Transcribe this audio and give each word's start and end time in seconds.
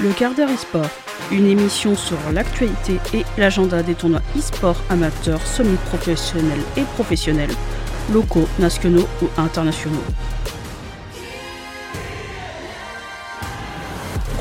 Le 0.00 0.10
quart 0.12 0.34
d'heure 0.34 0.50
e-sport, 0.50 0.90
une 1.30 1.46
émission 1.46 1.94
sur 1.94 2.16
l'actualité 2.32 2.98
et 3.14 3.24
l'agenda 3.38 3.80
des 3.84 3.94
tournois 3.94 4.22
e-sport 4.36 4.76
amateurs, 4.90 5.40
semi-professionnels 5.46 6.62
et 6.76 6.82
professionnels, 6.82 7.52
locaux, 8.12 8.48
nationaux 8.58 9.06
ou 9.22 9.28
internationaux. 9.40 10.02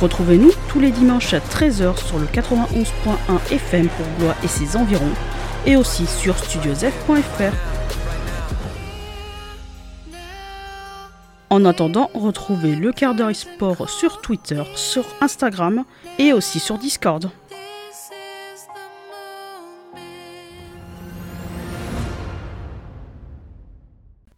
Retrouvez-nous 0.01 0.51
tous 0.69 0.79
les 0.79 0.89
dimanches 0.89 1.35
à 1.35 1.39
13h 1.39 2.03
sur 2.03 2.17
le 2.17 2.25
91.1 2.25 3.53
FM 3.53 3.87
pour 3.89 4.05
Blois 4.17 4.35
et 4.43 4.47
ses 4.47 4.75
environs, 4.75 5.13
et 5.67 5.75
aussi 5.75 6.07
sur 6.07 6.35
studiosf.fr. 6.35 7.53
En 11.53 11.65
attendant, 11.65 12.09
retrouvez 12.15 12.75
le 12.75 12.91
quart 12.91 13.13
d'heure 13.13 13.29
e-sport 13.29 13.87
sur 13.87 14.21
Twitter, 14.21 14.63
sur 14.75 15.05
Instagram 15.21 15.85
et 16.17 16.33
aussi 16.33 16.59
sur 16.59 16.79
Discord. 16.79 17.29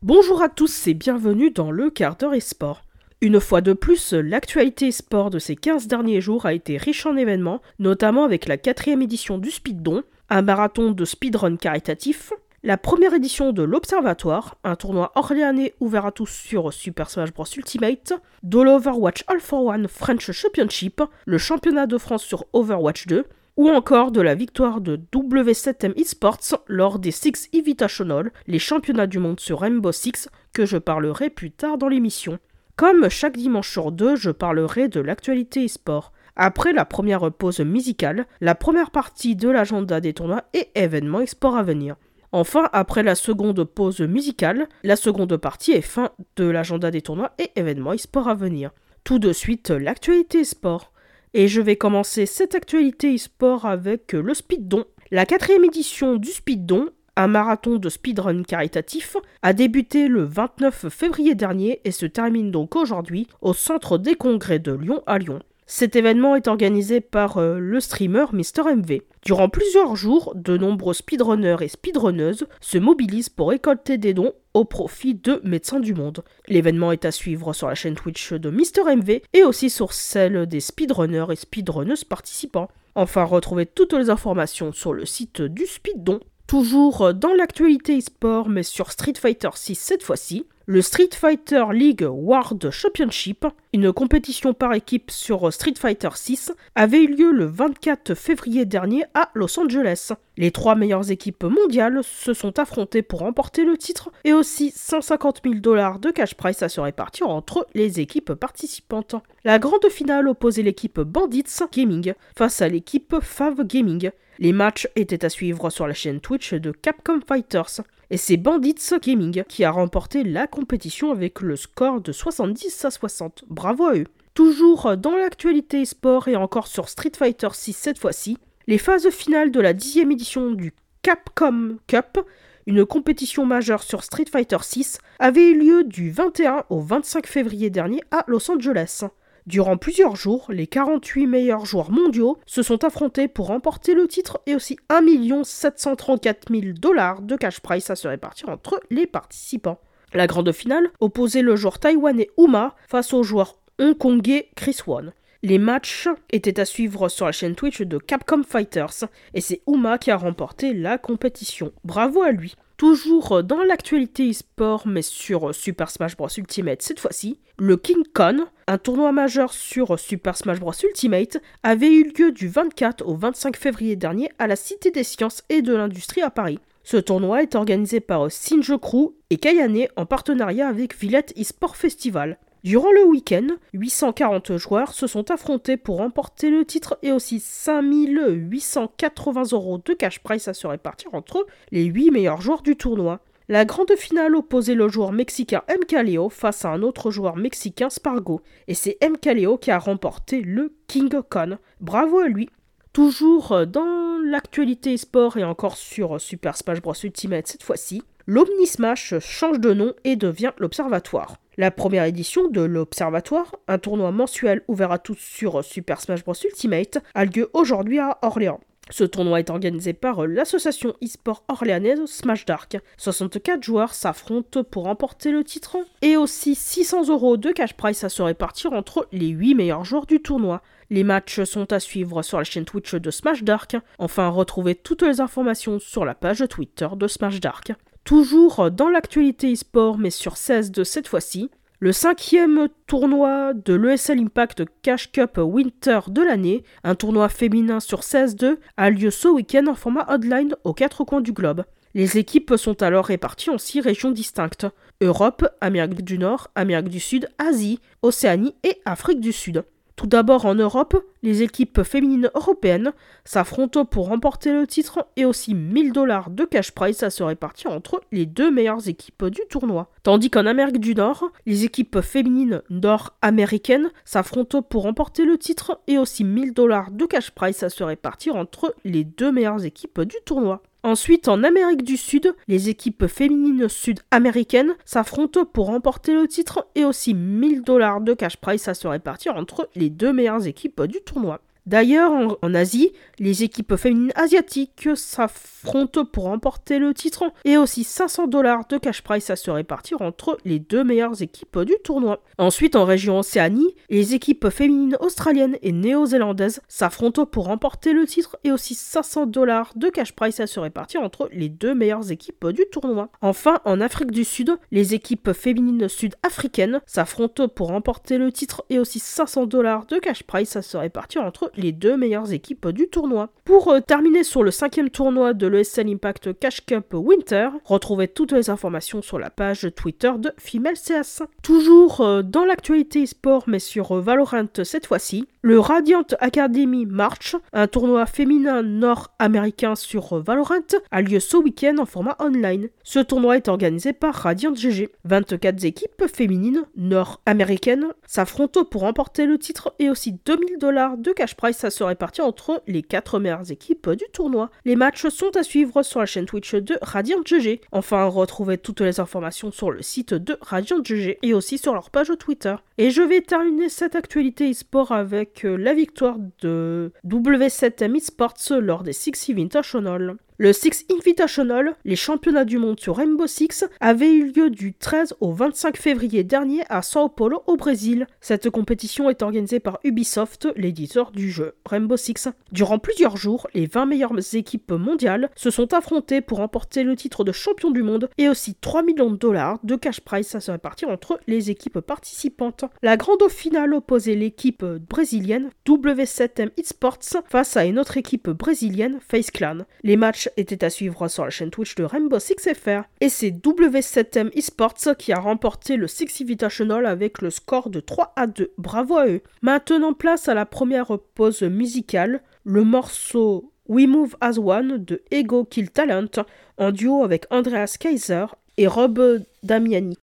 Bonjour 0.02 0.42
à 0.42 0.50
tous 0.50 0.88
et 0.88 0.94
bienvenue 0.94 1.52
dans 1.52 1.72
le 1.72 1.90
quart 1.90 2.18
d'heure 2.18 2.36
e-sport. 2.36 2.82
Une 3.22 3.40
fois 3.40 3.62
de 3.62 3.72
plus, 3.72 4.12
l'actualité 4.12 4.92
sport 4.92 5.30
de 5.30 5.40
ces 5.40 5.56
15 5.56 5.88
derniers 5.88 6.20
jours 6.20 6.46
a 6.46 6.52
été 6.52 6.76
riche 6.76 7.06
en 7.06 7.16
événements, 7.16 7.62
notamment 7.80 8.26
avec 8.26 8.46
la 8.46 8.58
quatrième 8.58 9.02
édition 9.02 9.38
du 9.38 9.52
Speeddon, 9.52 10.04
un 10.30 10.42
marathon 10.42 10.92
de 10.92 11.06
speedrun 11.06 11.56
caritatif, 11.56 12.34
la 12.66 12.78
première 12.78 13.14
édition 13.14 13.54
de 13.54 13.62
l'Observatoire, 13.62 14.58
un 14.64 14.76
tournoi 14.76 15.12
orléanais 15.14 15.76
ouvert 15.80 16.08
à 16.08 16.12
tous 16.12 16.32
sur 16.32 16.74
Super 16.74 17.12
Smash 17.12 17.32
Bros 17.32 17.46
Ultimate, 17.56 18.14
de 18.42 18.60
l'Overwatch 18.60 19.24
All 19.28 19.40
for 19.40 19.66
One 19.66 19.88
French 19.88 20.32
Championship, 20.32 21.00
le 21.28 21.38
championnat 21.38 21.86
de 21.86 22.00
France 22.00 22.24
sur 22.24 22.46
Overwatch 22.54 23.06
2, 23.06 23.26
ou 23.58 23.70
encore 23.70 24.10
de 24.12 24.20
la 24.20 24.34
victoire 24.34 24.82
de 24.82 25.00
W7M 25.14 25.94
Esports 25.96 26.64
lors 26.66 26.98
des 26.98 27.12
Six 27.12 27.50
Invitational, 27.54 28.32
les 28.48 28.58
championnats 28.58 29.06
du 29.06 29.20
monde 29.20 29.40
sur 29.40 29.60
Rainbow 29.60 29.92
Six, 29.92 30.28
que 30.52 30.66
je 30.66 30.78
parlerai 30.78 31.30
plus 31.30 31.52
tard 31.52 31.78
dans 31.78 31.88
l'émission. 31.88 32.40
Comme 32.78 33.10
chaque 33.10 33.38
dimanche 33.38 33.70
sur 33.70 33.92
deux, 33.92 34.16
je 34.16 34.32
parlerai 34.32 34.88
de 34.88 35.02
l'actualité 35.02 35.66
e-sport. 35.66 36.14
Après 36.36 36.74
la 36.74 36.84
première 36.84 37.32
pause 37.32 37.60
musicale, 37.60 38.26
la 38.42 38.56
première 38.56 38.90
partie 38.90 39.36
de 39.36 39.50
l'agenda 39.50 40.02
des 40.02 40.14
tournois 40.14 40.46
et 40.56 40.70
événements 40.74 41.22
e-sport 41.22 41.58
à 41.58 41.62
venir. 41.62 41.96
Enfin, 42.38 42.68
après 42.74 43.02
la 43.02 43.16
seconde 43.16 43.64
pause 43.64 44.02
musicale, 44.02 44.68
la 44.84 44.98
seconde 44.98 45.38
partie 45.38 45.72
est 45.72 45.80
fin 45.80 46.10
de 46.36 46.44
l'agenda 46.44 46.92
des 46.92 47.02
tournois 47.02 47.32
et 47.40 47.50
événements 47.56 47.94
e-sport 47.94 48.28
à 48.28 48.36
venir. 48.36 48.72
Tout 49.06 49.20
de 49.20 49.32
suite, 49.32 49.70
l'actualité 49.70 50.42
e-sport. 50.42 50.92
Et 51.34 51.48
je 51.48 51.62
vais 51.62 51.78
commencer 51.78 52.26
cette 52.26 52.54
actualité 52.54 53.16
e-sport 53.16 53.66
avec 53.66 54.12
le 54.12 54.34
Speeddon. 54.34 54.84
La 55.12 55.26
quatrième 55.26 55.64
édition 55.64 56.18
du 56.18 56.30
Speeddon, 56.30 56.90
un 57.16 57.28
marathon 57.28 57.78
de 57.78 57.88
speedrun 57.88 58.44
caritatif, 58.44 59.16
a 59.42 59.54
débuté 59.54 60.10
le 60.10 60.26
29 60.26 60.90
février 60.90 61.36
dernier 61.36 61.80
et 61.86 61.92
se 61.92 62.06
termine 62.06 62.52
donc 62.52 62.76
aujourd'hui 62.76 63.28
au 63.40 63.54
centre 63.54 63.98
des 63.98 64.16
congrès 64.16 64.60
de 64.60 64.74
Lyon 64.74 65.02
à 65.08 65.20
Lyon. 65.20 65.40
Cet 65.68 65.96
événement 65.96 66.36
est 66.36 66.48
organisé 66.48 67.02
par 67.02 67.38
euh, 67.38 67.58
le 67.58 67.80
streamer 67.80 68.26
MrMV. 68.32 69.02
Durant 69.26 69.50
plusieurs 69.50 69.96
jours, 69.96 70.32
de 70.36 70.58
nombreux 70.58 70.94
speedrunners 70.94 71.58
et 71.62 71.68
speedrunneuses 71.68 72.46
se 72.62 72.78
mobilisent 72.78 73.30
pour 73.30 73.50
récolter 73.50 73.98
des 73.98 74.14
dons 74.14 74.34
au 74.54 74.64
profit 74.64 75.16
de 75.16 75.42
Médecins 75.44 75.80
du 75.80 75.96
Monde. 75.96 76.24
L'événement 76.48 76.92
est 76.92 77.06
à 77.06 77.12
suivre 77.12 77.52
sur 77.54 77.68
la 77.68 77.74
chaîne 77.74 77.96
Twitch 77.96 78.34
de 78.34 78.52
MrMV 78.52 79.24
et 79.34 79.44
aussi 79.44 79.72
sur 79.72 79.92
celle 79.92 80.46
des 80.46 80.60
speedrunners 80.60 81.32
et 81.32 81.36
speedrunneuses 81.36 82.04
participants. 82.04 82.70
Enfin, 82.94 83.24
retrouvez 83.24 83.66
toutes 83.66 83.94
les 83.94 84.12
informations 84.12 84.72
sur 84.72 84.94
le 84.94 85.06
site 85.06 85.42
du 85.42 85.66
Speeddon. 85.66 86.20
Toujours 86.46 87.12
dans 87.16 87.34
l'actualité 87.34 87.98
e-sport, 87.98 88.50
mais 88.50 88.62
sur 88.62 88.92
Street 88.92 89.16
Fighter 89.20 89.50
6 89.56 89.74
cette 89.74 90.04
fois-ci, 90.04 90.46
le 90.68 90.82
Street 90.82 91.10
Fighter 91.14 91.64
League 91.74 92.08
World 92.10 92.72
Championship, 92.72 93.46
une 93.72 93.94
compétition 93.94 94.56
par 94.56 94.74
équipe 94.74 95.12
sur 95.12 95.54
Street 95.54 95.76
Fighter 95.78 96.10
6, 96.16 96.54
avait 96.74 97.04
eu 97.04 97.08
lieu 97.08 97.32
le 97.32 97.46
24 97.46 98.16
février 98.16 98.66
dernier 98.66 99.04
à 99.14 99.30
Los 99.36 99.60
Angeles. 99.60 100.14
Les 100.38 100.50
trois 100.50 100.74
meilleures 100.74 101.12
équipes 101.12 101.44
mondiales 101.44 102.02
se 102.04 102.34
sont 102.34 102.58
affrontées 102.58 103.04
pour 103.04 103.20
remporter 103.20 103.64
le 103.64 103.78
titre 103.78 104.12
et 104.24 104.34
aussi 104.34 104.72
150 104.76 105.42
000 105.44 105.56
dollars 105.60 106.00
de 106.00 106.10
cash 106.10 106.34
price 106.34 106.64
à 106.64 106.70
se 106.70 106.82
répartir 106.82 107.30
entre 107.30 107.68
les 107.76 108.00
équipes 108.00 108.34
participantes. 108.34 109.16
La 109.44 109.60
grande 109.60 109.88
finale 109.92 110.28
opposait 110.28 110.64
l'équipe 110.64 111.00
Bandits 111.00 111.44
Gaming 111.72 112.14
face 112.36 112.64
à 112.64 112.68
l'équipe 112.68 113.16
Fav 113.22 113.64
Gaming. 113.64 114.10
Les 114.38 114.52
matchs 114.52 114.88
étaient 114.96 115.24
à 115.24 115.30
suivre 115.30 115.70
sur 115.70 115.88
la 115.88 115.94
chaîne 115.94 116.20
Twitch 116.20 116.54
de 116.54 116.72
Capcom 116.72 117.20
Fighters 117.26 117.82
et 118.10 118.18
c'est 118.18 118.38
Bandits 118.38 118.92
Gaming 119.02 119.44
qui 119.48 119.64
a 119.64 119.72
remporté 119.72 120.24
la 120.24 120.46
compétition 120.46 121.12
avec 121.12 121.40
le 121.42 121.56
score 121.56 122.02
de 122.02 122.12
70 122.12 122.86
à 122.86 122.92
60. 122.92 123.46
Bravo 123.48 123.86
à 123.86 123.96
eux. 123.96 124.08
Toujours 124.34 124.98
dans 124.98 125.16
l'actualité 125.16 125.86
sport 125.86 126.28
et 126.28 126.36
encore 126.36 126.68
sur 126.68 126.90
Street 126.90 127.14
Fighter 127.18 127.48
6 127.54 127.74
cette 127.74 127.98
fois-ci, 127.98 128.38
les 128.68 128.78
phases 128.78 129.10
finales 129.10 129.52
de 129.52 129.62
la 129.62 129.72
dixième 129.72 130.12
édition 130.12 130.52
du 130.52 130.74
Capcom 131.02 131.78
Cup, 131.88 132.20
une 132.66 132.86
compétition 132.86 133.46
majeure 133.46 133.84
sur 133.84 134.04
Street 134.04 134.26
Fighter 134.30 134.58
6, 134.62 134.98
avaient 135.20 135.52
eu 135.52 135.58
lieu 135.58 135.84
du 135.86 136.10
21 136.10 136.66
au 136.70 136.82
25 136.82 137.26
février 137.28 137.70
dernier 137.70 138.02
à 138.12 138.26
Los 138.28 138.52
Angeles. 138.52 139.06
Durant 139.48 139.78
plusieurs 139.78 140.16
jours, 140.16 140.48
les 140.50 140.66
48 140.66 141.28
meilleurs 141.28 141.66
joueurs 141.66 141.92
mondiaux 141.92 142.40
se 142.48 142.64
sont 142.64 142.84
affrontés 142.84 143.28
pour 143.28 143.48
remporter 143.48 143.94
le 143.94 144.08
titre 144.08 144.42
et 144.48 144.56
aussi 144.56 144.78
1 144.90 145.44
734 145.44 146.52
000 146.52 146.74
dollars 146.80 147.22
de 147.22 147.36
cash 147.36 147.60
price 147.60 147.92
à 147.92 147.96
se 147.96 148.08
répartir 148.08 148.50
entre 148.50 148.82
les 148.90 149.06
participants. 149.06 149.80
La 150.14 150.26
grande 150.26 150.52
finale 150.52 150.90
opposait 151.00 151.44
le 151.44 151.56
joueur 151.56 151.78
taïwanais 151.78 152.30
Uma 152.40 152.76
face 152.88 153.14
au 153.14 153.22
joueur 153.22 153.60
hongkongais 153.80 154.50
Chris 154.56 154.80
Won. 154.88 155.12
Les 155.44 155.60
matchs 155.60 156.08
étaient 156.32 156.60
à 156.60 156.66
suivre 156.66 157.08
sur 157.08 157.28
la 157.28 157.32
chaîne 157.32 157.54
Twitch 157.54 157.84
de 157.84 158.00
Capcom 158.00 158.42
Fighters 158.42 159.06
et 159.36 159.42
c'est 159.42 159.62
Uma 159.68 160.00
qui 160.00 160.10
a 160.10 160.18
remporté 160.18 160.74
la 160.74 160.98
compétition. 160.98 161.72
Bravo 161.84 162.24
à 162.24 162.32
lui. 162.32 162.56
Toujours 162.78 163.42
dans 163.42 163.64
l'actualité 163.64 164.30
e-sport, 164.30 164.86
mais 164.86 165.02
sur 165.02 165.56
Super 165.56 165.90
Smash 165.90 166.18
Bros 166.18 166.28
Ultimate 166.36 166.82
cette 166.82 167.00
fois-ci, 167.00 167.40
le 167.58 167.78
King 167.78 168.04
Con, 168.14 168.48
un 168.68 168.78
tournoi 168.78 169.14
majeur 169.14 169.54
sur 169.54 169.98
Super 169.98 170.36
Smash 170.36 170.60
Bros 170.60 170.74
Ultimate, 170.84 171.38
avait 171.64 171.94
eu 171.94 172.12
lieu 172.12 172.34
du 172.34 172.50
24 172.50 173.08
au 173.08 173.16
25 173.16 173.56
février 173.56 173.96
dernier 173.96 174.30
à 174.40 174.48
la 174.48 174.58
Cité 174.58 174.92
des 174.92 175.06
Sciences 175.06 175.44
et 175.48 175.62
de 175.62 175.74
l'Industrie 175.74 176.22
à 176.22 176.30
Paris. 176.30 176.60
Ce 176.84 176.98
tournoi 176.98 177.44
est 177.44 177.56
organisé 177.56 178.02
par 178.02 178.30
Sinjo 178.30 178.78
Crew 178.78 179.14
et 179.30 179.38
Kayane 179.38 179.88
en 179.96 180.06
partenariat 180.06 180.68
avec 180.68 181.00
Villette 181.00 181.32
eSport 181.38 181.78
Festival. 181.78 182.38
Durant 182.66 182.92
le 182.92 183.06
week-end, 183.06 183.48
840 183.74 184.58
joueurs 184.58 184.94
se 184.94 185.06
sont 185.06 185.30
affrontés 185.30 185.78
pour 185.78 185.98
remporter 185.98 186.50
le 186.50 186.66
titre 186.66 186.98
et 187.04 187.12
aussi 187.12 187.40
5880 187.40 189.44
euros 189.52 189.80
de 189.86 189.94
cash 189.94 190.18
price 190.18 190.48
à 190.48 190.56
se 190.56 190.66
répartir 190.66 191.14
entre 191.14 191.46
les 191.70 191.84
8 191.84 192.10
meilleurs 192.10 192.42
joueurs 192.42 192.64
du 192.64 192.76
tournoi. 192.76 193.20
La 193.50 193.66
grande 193.66 193.96
finale 193.96 194.36
opposait 194.36 194.74
le 194.74 194.88
joueur 194.88 195.12
mexicain 195.12 195.62
MKLeo 195.70 196.30
face 196.30 196.66
à 196.66 196.70
un 196.70 196.82
autre 196.82 197.12
joueur 197.12 197.36
mexicain 197.36 197.92
Spargo, 197.92 198.42
et 198.68 198.74
c'est 198.74 198.98
MKLeo 199.08 199.60
qui 199.60 199.70
a 199.70 199.78
remporté 199.78 200.42
le 200.42 200.74
King 200.88 201.22
Con. 201.30 201.60
Bravo 201.82 202.18
à 202.18 202.28
lui! 202.28 202.50
Toujours 202.94 203.68
dans 203.68 204.18
l'actualité 204.26 204.98
sport 204.98 205.38
et 205.38 205.44
encore 205.44 205.78
sur 205.78 206.20
Super 206.20 206.58
Smash 206.58 206.82
Bros 206.82 206.96
Ultimate 207.04 207.46
cette 207.46 207.62
fois-ci, 207.62 208.02
l'Omnismash 208.26 209.20
change 209.20 209.60
de 209.60 209.72
nom 209.72 209.94
et 210.04 210.16
devient 210.16 210.54
l'Observatoire. 210.58 211.38
La 211.58 211.72
première 211.72 212.04
édition 212.04 212.50
de 212.50 212.60
l'Observatoire, 212.60 213.56
un 213.70 213.78
tournoi 213.78 214.12
mensuel 214.12 214.62
ouvert 214.68 214.92
à 214.92 215.00
tous 215.00 215.18
sur 215.18 215.64
Super 215.64 216.02
Smash 216.02 216.26
Bros 216.26 216.34
Ultimate, 216.44 216.98
a 217.14 217.24
lieu 217.24 217.50
aujourd'hui 217.54 217.98
à 217.98 218.18
Orléans. 218.24 218.60
Ce 218.92 219.06
tournoi 219.06 219.40
est 219.40 219.50
organisé 219.50 219.94
par 219.94 220.28
l'association 220.28 220.94
e-sport 221.02 221.46
orléanaise 221.48 222.06
Smash 222.08 222.46
Dark. 222.46 222.78
64 222.98 223.64
joueurs 223.64 223.94
s'affrontent 223.94 224.66
pour 224.66 224.84
remporter 224.84 225.32
le 225.32 225.46
titre 225.46 225.78
et 226.02 226.18
aussi 226.18 226.56
600 226.56 227.08
euros 227.08 227.38
de 227.38 227.52
cash 227.52 227.74
price 227.74 228.04
à 228.04 228.10
se 228.10 228.22
répartir 228.22 228.74
entre 228.74 229.08
les 229.14 229.30
8 229.30 229.56
meilleurs 229.56 229.86
joueurs 229.86 230.06
du 230.06 230.22
tournoi. 230.22 230.62
Les 230.90 231.06
matchs 231.06 231.42
sont 231.46 231.72
à 231.72 231.80
suivre 231.80 232.22
sur 232.22 232.38
la 232.38 232.44
chaîne 232.44 232.66
Twitch 232.66 232.94
de 232.96 233.12
Smash 233.12 233.44
Dark. 233.44 233.78
Enfin, 233.98 234.28
retrouvez 234.28 234.76
toutes 234.76 235.04
les 235.04 235.22
informations 235.22 235.80
sur 235.80 236.04
la 236.04 236.14
page 236.14 236.44
Twitter 236.50 236.90
de 236.96 237.08
Smash 237.08 237.40
Dark. 237.40 237.72
Toujours 238.06 238.70
dans 238.70 238.88
l'actualité 238.88 239.52
e-sport, 239.52 239.98
mais 239.98 240.12
sur 240.12 240.38
16 240.38 240.70
de 240.70 240.84
cette 240.84 241.08
fois-ci, 241.08 241.50
le 241.80 241.92
cinquième 241.92 242.68
tournoi 242.86 243.56
de 243.56 243.74
l'ESL 243.74 244.20
Impact 244.20 244.64
Cash 244.84 245.12
Cup 245.12 245.40
Winter 245.40 246.02
de 246.10 246.22
l'année, 246.22 246.64
un 246.84 246.94
tournoi 246.94 247.30
féminin 247.30 247.80
sur 247.80 248.02
16-2, 248.02 248.58
a 248.78 248.90
lieu 248.92 249.10
ce 249.10 249.28
week-end 249.28 249.66
en 249.66 249.74
format 249.74 250.06
online 250.08 250.54
aux 250.64 250.76
quatre 250.76 251.04
coins 251.04 251.22
du 251.22 251.34
globe. 251.34 251.64
Les 251.96 252.20
équipes 252.20 252.54
sont 252.58 252.84
alors 252.84 253.06
réparties 253.06 253.50
en 253.50 253.58
six 253.58 253.82
régions 253.82 254.12
distinctes 254.12 254.68
Europe, 255.02 255.44
Amérique 255.60 256.04
du 256.04 256.20
Nord, 256.20 256.52
Amérique 256.54 256.90
du 256.90 257.00
Sud, 257.00 257.28
Asie, 257.40 257.80
Océanie 258.04 258.54
et 258.64 258.78
Afrique 258.86 259.20
du 259.20 259.32
Sud. 259.32 259.64
Tout 259.96 260.06
d'abord 260.06 260.46
en 260.46 260.54
Europe, 260.54 260.96
les 261.26 261.42
équipes 261.42 261.82
féminines 261.82 262.30
européennes 262.36 262.94
s'affrontent 263.26 263.84
pour 263.84 264.08
remporter 264.10 264.54
le 264.54 264.68
titre 264.68 265.08
et 265.18 265.26
aussi 265.26 265.56
1000 265.56 265.92
dollars 265.92 266.30
de 266.30 266.46
cash 266.46 266.72
prize 266.72 267.02
à 267.02 267.10
se 267.10 267.24
répartir 267.24 267.72
entre 267.72 268.00
les 268.12 268.28
deux 268.28 268.52
meilleures 268.52 268.88
équipes 268.88 269.26
du 269.26 269.42
tournoi. 269.50 269.90
Tandis 270.04 270.30
qu'en 270.30 270.46
Amérique 270.46 270.80
du 270.80 270.94
Nord, 270.94 271.32
les 271.48 271.66
équipes 271.66 272.02
féminines 272.02 272.62
nord-américaines 272.70 273.90
s'affrontent 274.06 274.62
pour 274.62 274.84
remporter 274.84 275.26
le 275.26 275.40
titre 275.40 275.82
et 275.88 275.98
aussi 275.98 276.24
1000 276.24 276.54
dollars 276.54 276.92
de 276.92 277.06
cash 277.06 277.32
prize 277.32 277.64
à 277.64 277.70
se 277.70 277.84
répartir 277.84 278.36
entre 278.36 278.76
les 278.86 279.04
deux 279.04 279.32
meilleures 279.32 279.66
équipes 279.66 280.02
du 280.02 280.18
tournoi. 280.26 280.62
Ensuite, 280.86 281.30
en 281.30 281.42
Amérique 281.42 281.84
du 281.84 281.98
Sud, 281.98 282.36
les 282.48 282.70
équipes 282.70 283.08
féminines 283.08 283.68
sud-américaines 283.68 284.76
s'affrontent 284.86 285.44
pour 285.44 285.66
remporter 285.66 286.14
le 286.14 286.28
titre 286.28 286.68
et 286.76 286.86
aussi 286.86 287.16
1000 287.16 287.64
dollars 287.64 288.02
de 288.02 288.14
cash 288.14 288.38
prize 288.38 288.68
à 288.68 288.76
se 288.76 288.88
répartir 288.88 289.36
entre 289.36 289.68
les 289.74 289.90
deux 289.90 290.14
meilleures 290.14 290.46
équipes 290.46 290.84
du 290.84 291.02
tournoi. 291.02 291.15
pour 291.16 291.24
moi. 291.24 291.40
D'ailleurs, 291.66 292.38
en, 292.44 292.54
Asie, 292.54 292.94
les 293.18 293.44
équipes 293.44 293.76
féminines 293.76 294.12
asiatiques 294.16 294.88
s'affrontent 294.94 296.06
pour 296.06 296.26
remporter 296.26 296.78
le 296.78 296.94
titre 296.94 297.34
et 297.44 297.58
aussi 297.58 297.84
500 297.84 298.28
dollars 298.28 298.68
de 298.68 298.78
cash 298.78 299.02
prize 299.02 299.32
à 299.32 299.36
se 299.36 299.50
répartir 299.50 300.04
entre 300.04 300.38
les 300.46 300.60
deux 300.60 300.84
meilleures 300.84 301.24
équipes 301.24 301.60
du 301.60 301.74
tournoi. 301.84 302.22
Ensuite, 302.38 302.76
en 302.76 302.86
région 302.86 303.18
Océanie, 303.18 303.74
les 303.90 304.14
équipes 304.14 304.50
féminines 304.50 304.96
australiennes 305.00 305.58
et 305.64 305.72
néo-zélandaises 305.72 306.62
s'affrontent 306.68 307.26
pour 307.26 307.46
remporter 307.46 307.94
le 307.94 308.06
titre 308.06 308.38
et 308.44 308.52
aussi 308.52 308.76
500 308.76 309.26
dollars 309.26 309.72
de 309.76 309.90
cash 309.90 310.12
prize 310.12 310.40
à 310.40 310.48
se 310.48 310.60
répartir 310.60 311.02
entre 311.02 311.30
les 311.32 311.50
deux 311.50 311.74
meilleures 311.74 312.12
équipes 312.12 312.48
du 312.50 312.64
tournoi. 312.72 313.10
Enfin, 313.22 313.60
en 313.66 313.82
Afrique 313.82 314.12
du 314.12 314.24
Sud, 314.24 314.56
les 314.72 314.94
équipes 314.94 315.34
féminines 315.34 315.90
sud-africaines 315.90 316.82
s'affrontent 316.86 317.48
pour 317.48 317.70
remporter 317.70 318.20
le 318.20 318.32
titre 318.32 318.64
et 318.70 318.78
aussi 318.78 319.00
500 319.00 319.48
dollars 319.48 319.88
de 319.88 319.98
cash 319.98 320.22
prize 320.22 320.56
à 320.56 320.62
se 320.62 320.78
répartir 320.78 321.24
entre 321.24 321.52
les 321.58 321.72
deux 321.72 321.98
meilleures 321.98 322.32
équipes 322.34 322.68
du 322.70 322.88
tournoi. 322.88 323.30
Pour 323.46 323.72
euh, 323.72 323.80
terminer 323.80 324.24
sur 324.24 324.42
le 324.42 324.50
cinquième 324.50 324.90
tournoi 324.90 325.34
de 325.34 325.46
l'ESL 325.46 325.88
Impact 325.88 326.40
Cash 326.40 326.66
Cup 326.66 326.96
Winter, 326.96 327.50
retrouvez 327.64 328.08
toutes 328.08 328.32
les 328.32 328.50
informations 328.50 329.04
sur 329.04 329.20
la 329.20 329.30
page 329.30 329.70
Twitter 329.76 330.12
de 330.18 330.32
Female 330.40 330.74
CS. 330.74 331.22
Toujours 331.44 332.02
euh, 332.02 332.24
dans 332.24 332.44
l'actualité 332.44 333.06
sport 333.06 333.44
mais 333.46 333.60
sur 333.60 333.92
euh, 333.92 334.02
Valorant 334.02 334.48
cette 334.64 334.88
fois-ci, 334.88 335.28
le 335.44 335.60
Radiant 335.60 336.08
Academy 336.22 336.88
March, 336.88 337.36
un 337.54 337.68
tournoi 337.68 338.08
féminin 338.08 338.64
nord-américain 338.64 339.76
sur 339.76 340.20
Valorant, 340.20 340.56
a 340.90 341.04
lieu 341.04 341.20
ce 341.20 341.38
week-end 341.38 341.76
en 341.78 341.86
format 341.86 342.18
online. 342.20 342.70
Ce 342.84 342.98
tournoi 342.98 343.38
est 343.38 343.48
organisé 343.48 343.94
par 343.94 344.16
Radiant 344.16 344.56
GG. 344.56 344.90
24 345.04 345.64
équipes 345.66 346.08
féminines 346.12 346.66
nord-américaines 346.76 347.90
s'affrontent 348.08 348.66
pour 348.66 348.82
remporter 348.82 349.28
le 349.28 349.38
titre 349.38 349.76
et 349.78 349.92
aussi 349.92 350.18
2000 350.26 350.58
dollars 350.58 350.98
de 350.98 351.12
cash 351.12 351.36
prize 351.36 351.64
à 351.64 351.70
se 351.70 351.84
répartir 351.84 352.26
entre 352.26 352.64
les 352.66 352.82
4 352.82 353.20
équipes 353.44 353.90
du 353.92 354.06
tournoi. 354.14 354.50
Les 354.66 354.76
matchs 354.76 355.08
sont 355.08 355.36
à 355.36 355.44
suivre 355.44 355.84
sur 355.84 356.00
la 356.00 356.06
chaîne 356.06 356.26
Twitch 356.26 356.56
de 356.56 356.78
Radiant 356.82 357.22
GG. 357.24 357.62
Enfin, 357.72 358.06
retrouvez 358.06 358.58
toutes 358.58 358.82
les 358.82 359.00
informations 359.00 359.52
sur 359.52 359.72
le 359.72 359.82
site 359.82 360.14
de 360.14 360.38
Radiant 360.42 360.84
GG 360.84 361.20
et 361.22 361.34
aussi 361.34 361.58
sur 361.58 361.74
leur 361.74 361.90
page 361.90 362.12
Twitter. 362.20 362.56
Et 362.78 362.92
je 362.92 363.02
vais 363.02 363.22
terminer 363.22 363.70
cette 363.70 363.96
actualité 363.96 364.50
e-sport 364.52 364.92
avec 364.92 365.44
la 365.44 365.74
victoire 365.74 366.18
de 366.42 366.92
W7M 367.06 367.96
Esports 367.96 368.60
lors 368.60 368.84
des 368.84 368.94
Six 368.94 369.30
Invitational. 369.30 370.16
Le 370.38 370.52
Six 370.52 370.86
Invitational, 370.92 371.78
les 371.86 371.96
championnats 371.96 372.44
du 372.44 372.58
monde 372.58 372.78
sur 372.78 372.98
Rainbow 372.98 373.26
Six, 373.26 373.64
avait 373.80 374.12
eu 374.12 374.34
lieu 374.34 374.50
du 374.50 374.74
13 374.74 375.16
au 375.22 375.32
25 375.32 375.78
février 375.78 376.26
dernier 376.26 376.64
à 376.68 376.82
Sao 376.82 377.08
Paulo 377.08 377.44
au 377.48 377.56
Brésil. 377.56 378.06
Cette 378.20 378.50
compétition 378.50 379.10
est 379.10 379.22
organisée 379.22 379.62
par 379.62 379.80
Ubisoft, 379.86 380.50
l'éditeur 380.58 381.12
du 381.12 381.32
jeu 381.32 381.56
Rainbow 381.66 381.96
Six. 381.96 382.28
Durant 382.52 382.80
plusieurs 382.80 383.16
jours, 383.16 383.48
les 383.54 383.66
20 383.66 383.86
meilleures 383.86 384.36
équipes 384.36 384.74
mondiales 384.74 385.30
se 385.38 385.50
sont 385.52 385.74
affrontées 385.74 386.20
pour 386.20 386.40
remporter 386.40 386.84
le 386.84 386.98
titre 386.98 387.24
de 387.24 387.32
champion 387.32 387.72
du 387.72 387.82
monde 387.82 388.10
et 388.18 388.28
aussi 388.28 388.56
3 388.56 388.84
millions 388.84 389.12
de 389.12 389.16
dollars 389.16 389.60
de 389.64 389.78
cash 389.78 390.02
prize 390.02 390.36
à 390.36 390.42
se 390.42 390.52
répartir 390.52 390.90
entre 390.90 391.18
les 391.28 391.50
équipes 391.50 391.80
participantes. 391.80 392.66
La 392.82 392.98
grande 392.98 393.30
finale 393.30 393.74
opposait 393.74 394.16
l'équipe 394.16 394.66
brésilienne 394.66 395.50
W7M 395.66 396.50
Esports 396.58 397.24
face 397.30 397.56
à 397.56 397.64
une 397.64 397.80
autre 397.80 397.96
équipe 397.96 398.30
brésilienne, 398.30 399.00
Face 399.08 399.32
Clan. 399.32 399.60
Les 399.84 399.96
matchs 399.96 400.25
était 400.38 400.64
à 400.64 400.70
suivre 400.70 401.08
sur 401.08 401.24
la 401.24 401.30
chaîne 401.30 401.52
Twitch 401.52 401.76
de 401.76 401.84
Rainbow 401.84 402.20
Six 402.20 402.50
FR. 402.54 402.84
Et 403.02 403.10
c'est 403.10 403.32
W7M 403.32 404.30
Esports 404.38 404.96
qui 404.98 405.14
a 405.14 405.20
remporté 405.20 405.78
le 405.78 405.88
Six 405.88 406.22
Invitational 406.22 406.86
avec 406.86 407.22
le 407.22 407.30
score 407.30 407.70
de 407.70 407.80
3 407.80 408.14
à 408.16 408.28
2. 408.28 408.52
Bravo 408.58 408.98
à 408.98 409.08
eux. 409.08 409.22
Maintenant 409.42 409.94
place 409.94 410.28
à 410.28 410.34
la 410.34 410.46
première 410.46 410.98
pause 411.16 411.44
musicale, 411.44 412.22
le 412.44 412.64
morceau 412.64 413.52
We 413.68 413.88
Move 413.88 414.16
As 414.22 414.38
One 414.38 414.84
de 414.84 415.02
Ego 415.12 415.44
Kill 415.46 415.72
Talent 415.72 416.24
en 416.58 416.72
duo 416.72 417.04
avec 417.04 417.26
Andreas 417.32 417.78
Kaiser 417.80 418.26
et 418.58 418.68
Rob 418.68 419.24
Damiani. 419.44 419.98